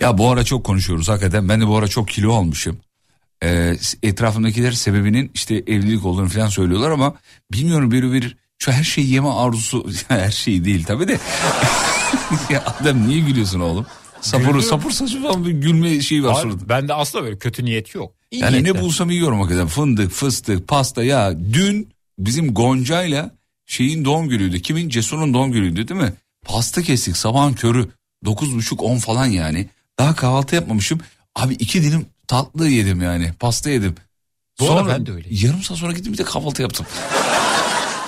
[0.00, 1.48] Ya, bu ara çok konuşuyoruz hakikaten.
[1.48, 2.78] Ben de bu ara çok kilo almışım.
[3.42, 7.14] Ee, etrafımdakiler sebebinin işte evlilik olduğunu falan söylüyorlar ama
[7.52, 11.18] bilmiyorum bir bir şu her şeyi yeme arzusu her şey değil tabii de.
[12.50, 13.86] ya adam niye gülüyorsun oğlum?
[14.20, 16.62] Sapır, sapır saçma bir gülme şeyi var suratında.
[16.62, 18.12] Abi, bende asla böyle kötü niyet yok.
[18.30, 18.72] İyi Yani niyetle.
[18.78, 19.66] ne bulsam yiyorum hakikaten.
[19.66, 21.38] Fındık, fıstık, pasta ya.
[21.52, 21.88] Dün
[22.18, 23.30] bizim Gonca'yla
[23.66, 24.62] şeyin doğum günüydü.
[24.62, 24.88] Kimin?
[24.88, 26.12] Cesur'un doğum günüydü değil mi?
[26.44, 27.88] Pasta kestik sabahın körü.
[28.24, 29.68] 9.30-10 falan yani.
[29.98, 31.00] Daha kahvaltı yapmamışım.
[31.36, 33.32] Abi iki dilim tatlı yedim yani.
[33.40, 33.94] Pasta yedim.
[34.60, 35.38] Bu arada ben de öyleyim.
[35.46, 36.86] Yarım saat sonra gittim bir de kahvaltı yaptım.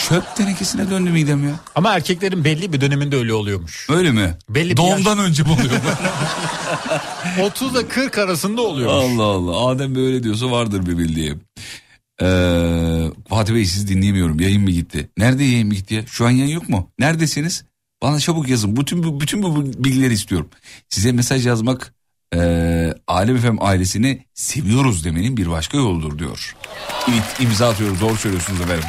[0.09, 1.55] Çöp tenekesine döndü midem ya.
[1.75, 3.87] Ama erkeklerin belli bir döneminde öyle oluyormuş.
[3.91, 4.35] Öyle mi?
[4.49, 5.71] Belli bir Doğumdan önce mi oluyor?
[7.43, 9.05] 30 ile 40 arasında oluyormuş.
[9.19, 9.67] Allah Allah.
[9.69, 11.35] Adem böyle diyorsa vardır bir bildiği.
[12.23, 14.41] Ee, Fatih Bey sizi dinleyemiyorum.
[14.41, 15.11] Yayın mı gitti?
[15.19, 16.07] Nerede yayın mı gitti ya?
[16.07, 16.91] Şu an yayın yok mu?
[16.99, 17.65] Neredesiniz?
[18.03, 18.77] Bana çabuk yazın.
[18.77, 20.49] Bütün bu, bütün bu bilgileri istiyorum.
[20.89, 21.95] Size mesaj yazmak
[22.35, 22.39] e,
[23.07, 26.57] Alem Efem ailesini seviyoruz demenin bir başka yoldur diyor.
[27.09, 28.01] Evet imza atıyoruz.
[28.01, 28.85] Doğru söylüyorsunuz efendim.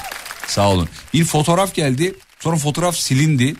[0.47, 0.89] Sağ olun.
[1.13, 2.15] Bir fotoğraf geldi.
[2.39, 3.55] Sonra fotoğraf silindi.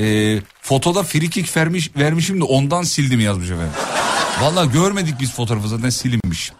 [0.00, 3.72] E, fotoda frikik vermiş, vermişim de ondan sildim yazmış efendim.
[4.40, 6.52] Valla görmedik biz fotoğrafı zaten silinmiş.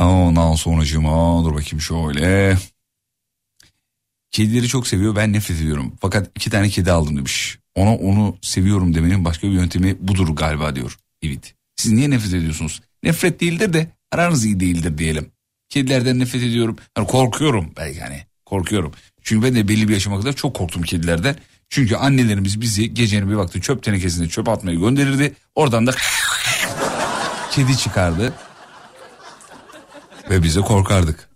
[0.00, 2.56] Ondan sonracığıma dur bakayım şöyle.
[4.34, 5.92] Kedileri çok seviyor ben nefret ediyorum.
[6.00, 7.58] Fakat iki tane kedi aldım demiş.
[7.74, 10.98] Ona onu seviyorum demenin başka bir yöntemi budur galiba diyor.
[11.22, 11.54] Evet.
[11.76, 12.82] Siz niye nefret ediyorsunuz?
[13.02, 15.30] Nefret değildir de aranız iyi değildir diyelim.
[15.68, 16.76] Kedilerden nefret ediyorum.
[16.98, 18.92] Yani korkuyorum belki hani korkuyorum.
[19.22, 21.36] Çünkü ben de belli bir yaşıma kadar çok korktum kedilerden.
[21.68, 25.34] Çünkü annelerimiz bizi gecenin bir vakti çöp tenekesine çöp atmaya gönderirdi.
[25.54, 25.94] Oradan da
[27.50, 28.34] kedi çıkardı.
[30.30, 31.33] Ve biz de korkardık.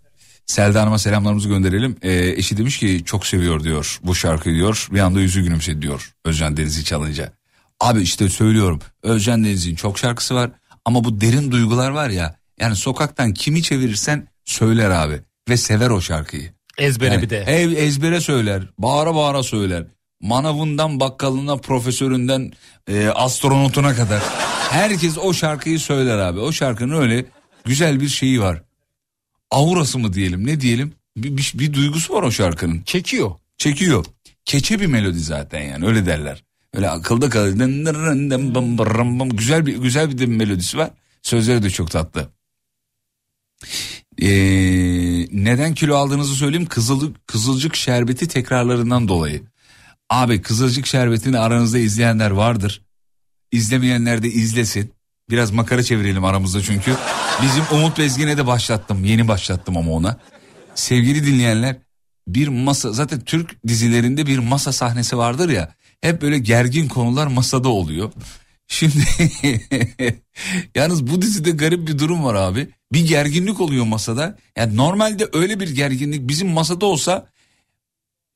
[0.49, 1.95] Selda Hanım'a selamlarımızı gönderelim.
[2.01, 4.87] Ee, eşi demiş ki çok seviyor diyor bu şarkıyı diyor.
[4.91, 7.33] Bir anda yüzü gülümsedi diyor Özcan Deniz'i çalınca.
[7.79, 10.51] Abi işte söylüyorum Özcan Deniz'in çok şarkısı var.
[10.85, 12.35] Ama bu derin duygular var ya.
[12.59, 15.21] Yani sokaktan kimi çevirirsen söyler abi.
[15.49, 16.53] Ve sever o şarkıyı.
[16.77, 17.37] Ezbere Yani bir de.
[17.37, 18.63] Ev ezbere söyler.
[18.77, 19.85] Bağıra bağıra söyler.
[20.21, 22.51] Manavından bakkalına profesöründen
[22.87, 24.21] e, astronotuna kadar.
[24.69, 26.39] Herkes o şarkıyı söyler abi.
[26.39, 27.25] O şarkının öyle
[27.65, 28.68] güzel bir şeyi var.
[29.51, 30.93] Aurası mı diyelim ne diyelim?
[31.17, 32.81] Bir, bir, bir duygusu var o şarkının.
[32.81, 33.31] Çekiyor.
[33.57, 34.05] Çekiyor.
[34.45, 36.43] Keçe bir melodi zaten yani öyle derler.
[36.73, 37.53] Öyle akılda kalır.
[39.37, 40.91] Güzel bir güzel bir de bir melodisi var.
[41.21, 42.29] Sözleri de çok tatlı.
[44.21, 44.27] Ee,
[45.31, 46.65] neden kilo aldığınızı söyleyeyim.
[46.65, 49.41] Kızılcık, kızılcık şerbeti tekrarlarından dolayı.
[50.09, 52.81] Abi kızılcık şerbetini aranızda izleyenler vardır.
[53.51, 54.91] İzlemeyenler de izlesin.
[55.29, 56.95] Biraz makara çevirelim aramızda çünkü.
[57.41, 59.05] Bizim Umut Bezgin'e de başlattım.
[59.05, 60.17] Yeni başlattım ama ona.
[60.75, 61.77] Sevgili dinleyenler
[62.27, 65.73] bir masa zaten Türk dizilerinde bir masa sahnesi vardır ya.
[66.01, 68.11] Hep böyle gergin konular masada oluyor.
[68.67, 69.03] Şimdi
[70.75, 72.69] yalnız bu dizide garip bir durum var abi.
[72.93, 74.37] Bir gerginlik oluyor masada.
[74.57, 77.27] Yani normalde öyle bir gerginlik bizim masada olsa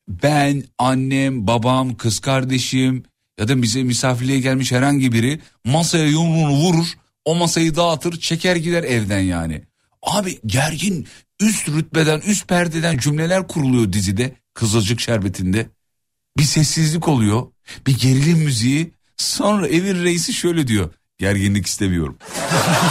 [0.07, 3.03] ben, annem, babam, kız kardeşim
[3.39, 6.87] ya da bize misafirliğe gelmiş herhangi biri masaya yumruğunu vurur,
[7.25, 9.61] o masayı dağıtır, çeker gider evden yani.
[10.01, 11.07] Abi gergin
[11.39, 15.69] üst rütbeden, üst perdeden cümleler kuruluyor dizide, Kızılcık Şerbeti'nde.
[16.37, 17.47] Bir sessizlik oluyor,
[17.87, 18.93] bir gerilim müziği.
[19.17, 20.89] Sonra evin reisi şöyle diyor.
[21.17, 22.17] Gerginlik istemiyorum.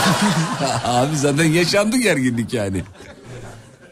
[0.85, 2.83] Abi zaten yaşandı gerginlik yani.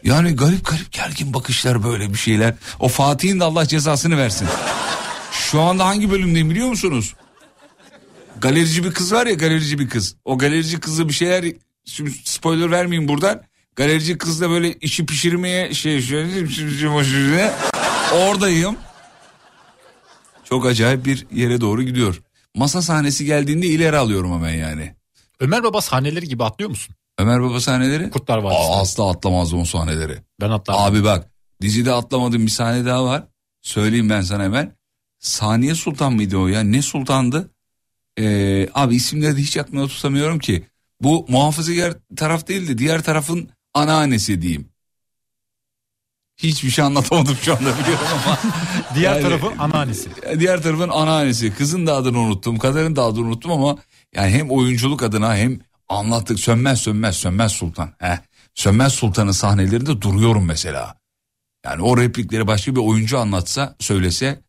[0.03, 2.53] Yani garip garip gergin bakışlar böyle bir şeyler.
[2.79, 4.47] O Fatih'in de Allah cezasını versin.
[5.51, 7.13] Şu anda hangi bölümdeyim biliyor musunuz?
[8.41, 10.15] Galerici bir kız var ya galerici bir kız.
[10.25, 11.53] O galerici kızı bir şeyler
[11.85, 13.41] şimdi spoiler vermeyeyim buradan.
[13.75, 17.53] Galerici kızla böyle işi pişirmeye şey şöyle
[18.13, 18.77] oradayım.
[20.43, 22.21] Çok acayip bir yere doğru gidiyor.
[22.55, 24.95] Masa sahnesi geldiğinde ileri alıyorum hemen yani.
[25.39, 26.95] Ömer Baba sahneleri gibi atlıyor musun?
[27.19, 28.09] Ömer Baba sahneleri?
[28.09, 28.75] Kurtlar Vadisi'nde.
[28.75, 30.17] Aa, asla atlamazdım o sahneleri.
[30.41, 30.83] Ben atlardım.
[30.83, 33.23] Abi bak dizide atlamadığım bir sahne daha var.
[33.61, 34.80] Söyleyeyim ben sana hemen.
[35.21, 36.61] Saniye Sultan mıydı o ya?
[36.61, 37.51] Ne sultandı?
[38.19, 40.65] Ee, abi isimleri de hiç aklımda tutamıyorum ki.
[41.01, 44.69] Bu muhafazakar taraf değil de diğer tarafın anneannesi diyeyim.
[46.37, 48.39] Hiçbir şey anlatamadım şu anda biliyorum ama.
[48.95, 50.09] Diğer Yani- tarafın anneannesi.
[50.39, 51.53] Diğer tarafın anneannesi.
[51.53, 52.57] Kızın da adını unuttum.
[52.57, 53.77] Kadarın da adını unuttum ama
[54.15, 55.59] yani hem oyunculuk adına hem
[55.91, 57.93] Anlattık sönmez sönmez sönmez sultan.
[57.99, 58.17] Heh.
[58.55, 60.95] Sönmez sultanın sahnelerinde duruyorum mesela.
[61.65, 64.41] Yani o replikleri başka bir oyuncu anlatsa söylese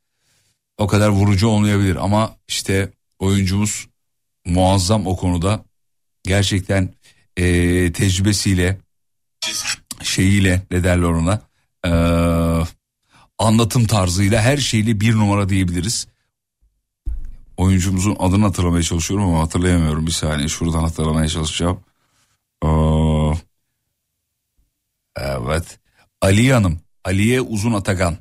[0.79, 1.97] o kadar vurucu olmayabilir.
[1.97, 3.89] Ama işte oyuncumuz
[4.47, 5.65] muazzam o konuda.
[6.25, 6.95] Gerçekten
[7.37, 8.79] eee, tecrübesiyle
[10.03, 11.41] şeyiyle ne derler ona
[11.85, 12.67] eee,
[13.39, 16.07] anlatım tarzıyla her şeyle bir numara diyebiliriz.
[17.57, 20.07] Oyuncumuzun adını hatırlamaya çalışıyorum ama hatırlayamıyorum.
[20.07, 21.81] Bir saniye şuradan hatırlamaya çalışacağım.
[22.63, 23.35] Aa,
[25.17, 25.79] evet.
[26.21, 26.81] Aliye Hanım.
[27.05, 28.17] Aliye Uzun Atakan.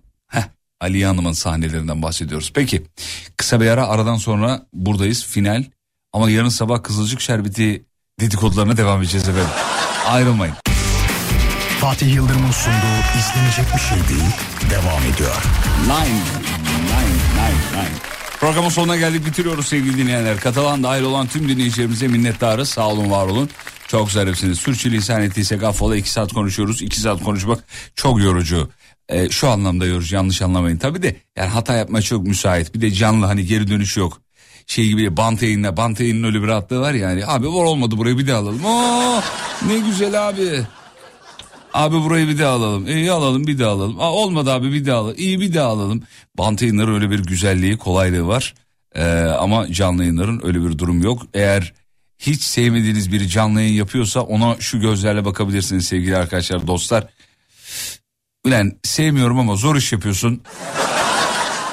[0.81, 2.51] Aliye Hanım'ın sahnelerinden bahsediyoruz.
[2.55, 2.83] Peki
[3.37, 5.63] kısa bir ara aradan sonra buradayız final.
[6.13, 7.85] Ama yarın sabah Kızılcık Şerbeti
[8.19, 9.51] dedikodularına devam edeceğiz efendim.
[10.07, 10.55] Ayrılmayın.
[11.81, 14.31] Fatih Yıldırım'ın sunduğu izlenecek bir şey değil
[14.69, 15.43] devam ediyor.
[15.83, 15.93] Nine.
[15.93, 17.11] Nine.
[17.35, 17.81] Nine.
[17.81, 17.97] Nine.
[18.39, 20.39] Programın sonuna geldik bitiriyoruz sevgili dinleyenler.
[20.39, 22.69] Katalan dahil olan tüm dinleyicilerimize minnettarız.
[22.69, 23.49] Sağ olun var olun.
[23.87, 24.59] Çok zarifsiniz.
[24.59, 26.81] Sürçülisan ettiysek affola iki saat konuşuyoruz.
[26.81, 27.59] iki saat konuşmak
[27.95, 28.69] çok yorucu.
[29.11, 30.77] Ee, şu anlamda yorucu yanlış anlamayın.
[30.77, 32.75] Tabii de yani hata yapmaya çok müsait.
[32.75, 34.21] Bir de canlı hani geri dönüş yok.
[34.67, 37.25] Şey gibi bant yayınla bant yayının öyle bir rahatlığı var yani.
[37.25, 38.65] Abi var olmadı burayı bir daha alalım.
[38.65, 39.21] Oo,
[39.67, 40.61] ne güzel abi.
[41.73, 42.87] Abi burayı bir daha alalım.
[42.87, 43.99] İyi alalım bir daha alalım.
[43.99, 45.15] Aa, olmadı abi bir daha alalım.
[45.17, 46.03] İyi bir daha alalım.
[46.37, 48.53] Bant yayınların öyle bir güzelliği kolaylığı var.
[48.95, 49.03] Ee,
[49.39, 51.21] ama canlı yayınların öyle bir durum yok.
[51.33, 51.73] Eğer
[52.19, 57.07] hiç sevmediğiniz biri canlı yayın yapıyorsa ona şu gözlerle bakabilirsiniz sevgili arkadaşlar dostlar.
[58.45, 60.41] Ulan sevmiyorum ama zor iş yapıyorsun.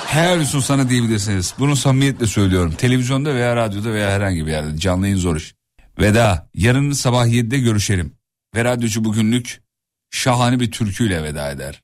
[0.07, 1.55] Helal olsun sana diyebilirsiniz.
[1.59, 2.75] Bunu samimiyetle söylüyorum.
[2.79, 5.55] Televizyonda veya radyoda veya herhangi bir yerde canlı yayın zor iş.
[6.01, 6.49] Veda.
[6.55, 8.13] Yarın sabah 7'de görüşelim.
[8.55, 9.61] Ve radyocu bugünlük
[10.11, 11.83] şahane bir türküyle veda eder.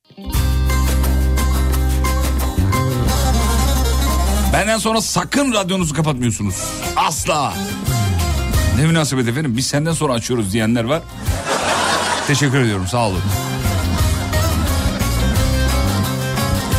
[4.52, 6.54] Benden sonra sakın radyonuzu kapatmıyorsunuz.
[6.96, 7.54] Asla.
[8.76, 11.02] Ne münasebet efendim biz senden sonra açıyoruz diyenler var.
[12.26, 13.22] Teşekkür ediyorum sağ olun.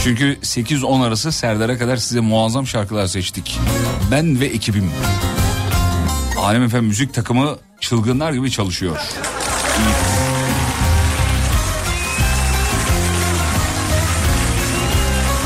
[0.06, 3.60] Çünkü 8-10 arası Serdar'a kadar size muazzam şarkılar seçtik.
[4.12, 4.92] Ben ve ekibim.
[6.40, 8.98] Alem Efem müzik takımı çılgınlar gibi çalışıyor.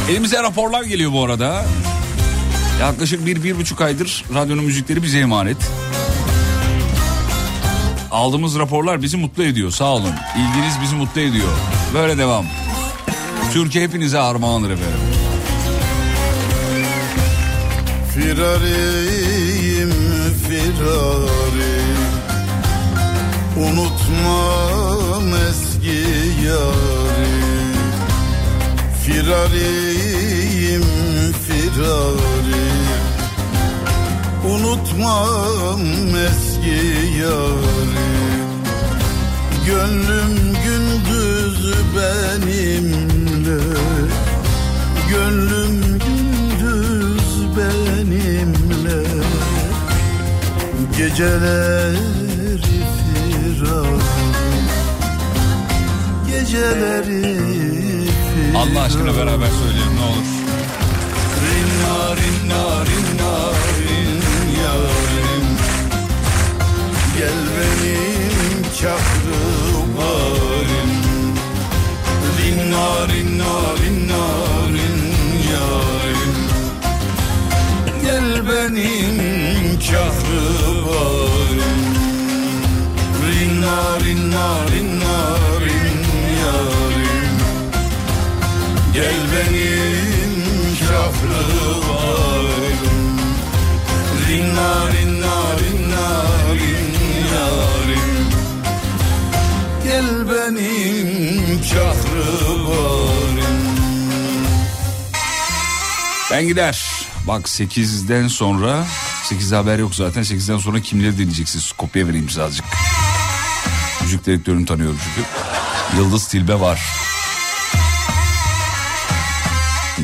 [0.09, 1.65] Elimize raporlar geliyor bu arada.
[2.81, 5.57] Yaklaşık bir, bir buçuk aydır radyonun müzikleri bize emanet.
[8.11, 10.13] Aldığımız raporlar bizi mutlu ediyor sağ olun.
[10.37, 11.49] İlginiz bizi mutlu ediyor.
[11.93, 12.45] Böyle devam.
[13.53, 14.99] Türkiye hepinize armağandır efendim.
[18.13, 19.93] Firariyim
[20.47, 21.79] firari
[23.57, 26.01] Unutmam eski
[26.45, 27.39] yari
[29.05, 30.85] Firariyim
[31.47, 32.69] firari
[34.45, 35.81] Unutmam
[36.27, 36.79] eski
[37.19, 38.09] yari
[39.65, 41.73] Gönlüm gündüz
[43.49, 44.09] benimle
[45.09, 49.03] Gönlüm gündüz benimle.
[50.97, 52.59] Geceleri
[52.95, 53.99] firar
[56.27, 57.37] Geceleri
[58.01, 60.29] firar Allah aşkına beraber söyleyelim ne olur.
[61.45, 64.21] Rinna rinna rinna rin
[64.63, 65.47] yarim.
[67.17, 69.68] Gel benim çakrı
[106.39, 107.05] Ben gider.
[107.27, 108.87] Bak 8'den sonra
[109.23, 112.65] 8 haber yok zaten 8'den sonra kimleri dinleyeceksiniz kopya vereyim size azıcık.
[114.01, 115.27] Müzik direktörünü tanıyorum çünkü.
[115.97, 116.81] Yıldız Tilbe var.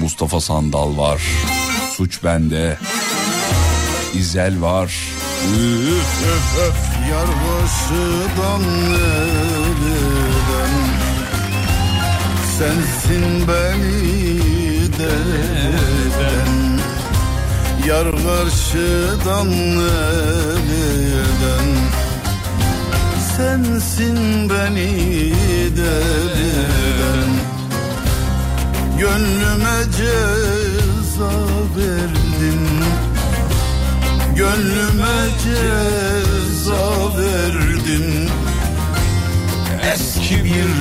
[0.02, 1.22] Mustafa Sandal var.
[1.98, 2.80] Suç bende.
[4.14, 4.96] İzel var.
[5.58, 7.10] Üf, öf, öf.
[7.12, 7.28] Yar
[12.58, 14.46] Sensin beni
[15.00, 15.85] derden
[17.88, 19.48] Yar karşıdan
[20.72, 21.70] elden
[23.38, 25.34] Sensin beni
[25.78, 27.30] derden
[29.00, 31.32] Gönlüme ceza
[31.78, 32.64] verdin.
[34.36, 36.84] Gönlüme ceza
[37.18, 38.30] verdin.
[39.94, 40.72] Eski bir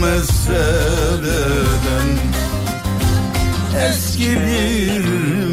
[0.00, 1.14] meseleden
[3.80, 5.04] Eski bir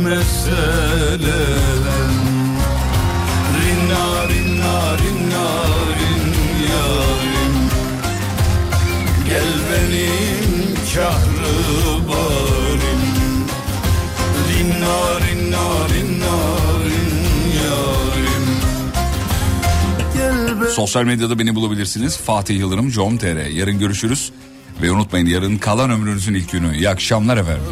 [0.03, 1.21] meseleden
[3.61, 5.47] Rinna rinna rinna
[5.97, 6.25] rin
[6.71, 7.55] yarim
[9.29, 13.01] Gel benim kahrubarim
[14.49, 16.37] Rinna rinna rinna
[16.85, 17.13] rin
[17.57, 18.45] yarim
[20.69, 22.17] Sosyal medyada beni bulabilirsiniz.
[22.17, 23.45] Fatih Yıldırım, com.tr.
[23.45, 24.31] Yarın görüşürüz.
[24.81, 26.77] Ve unutmayın yarın kalan ömrünüzün ilk günü.
[26.77, 27.63] İyi akşamlar efendim.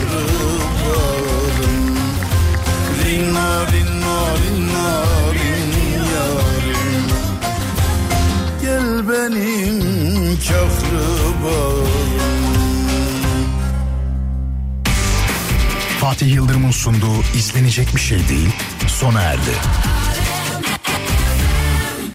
[0.00, 1.86] Kahrubarım
[3.04, 5.04] Rinna rinna rinna
[5.34, 5.72] rin
[6.14, 7.06] yarim
[8.62, 11.88] Gel benim kahrubarım
[16.00, 18.48] Fatih Yıldırım'ın sunduğu izlenecek bir şey değil
[18.86, 19.50] sona erdi.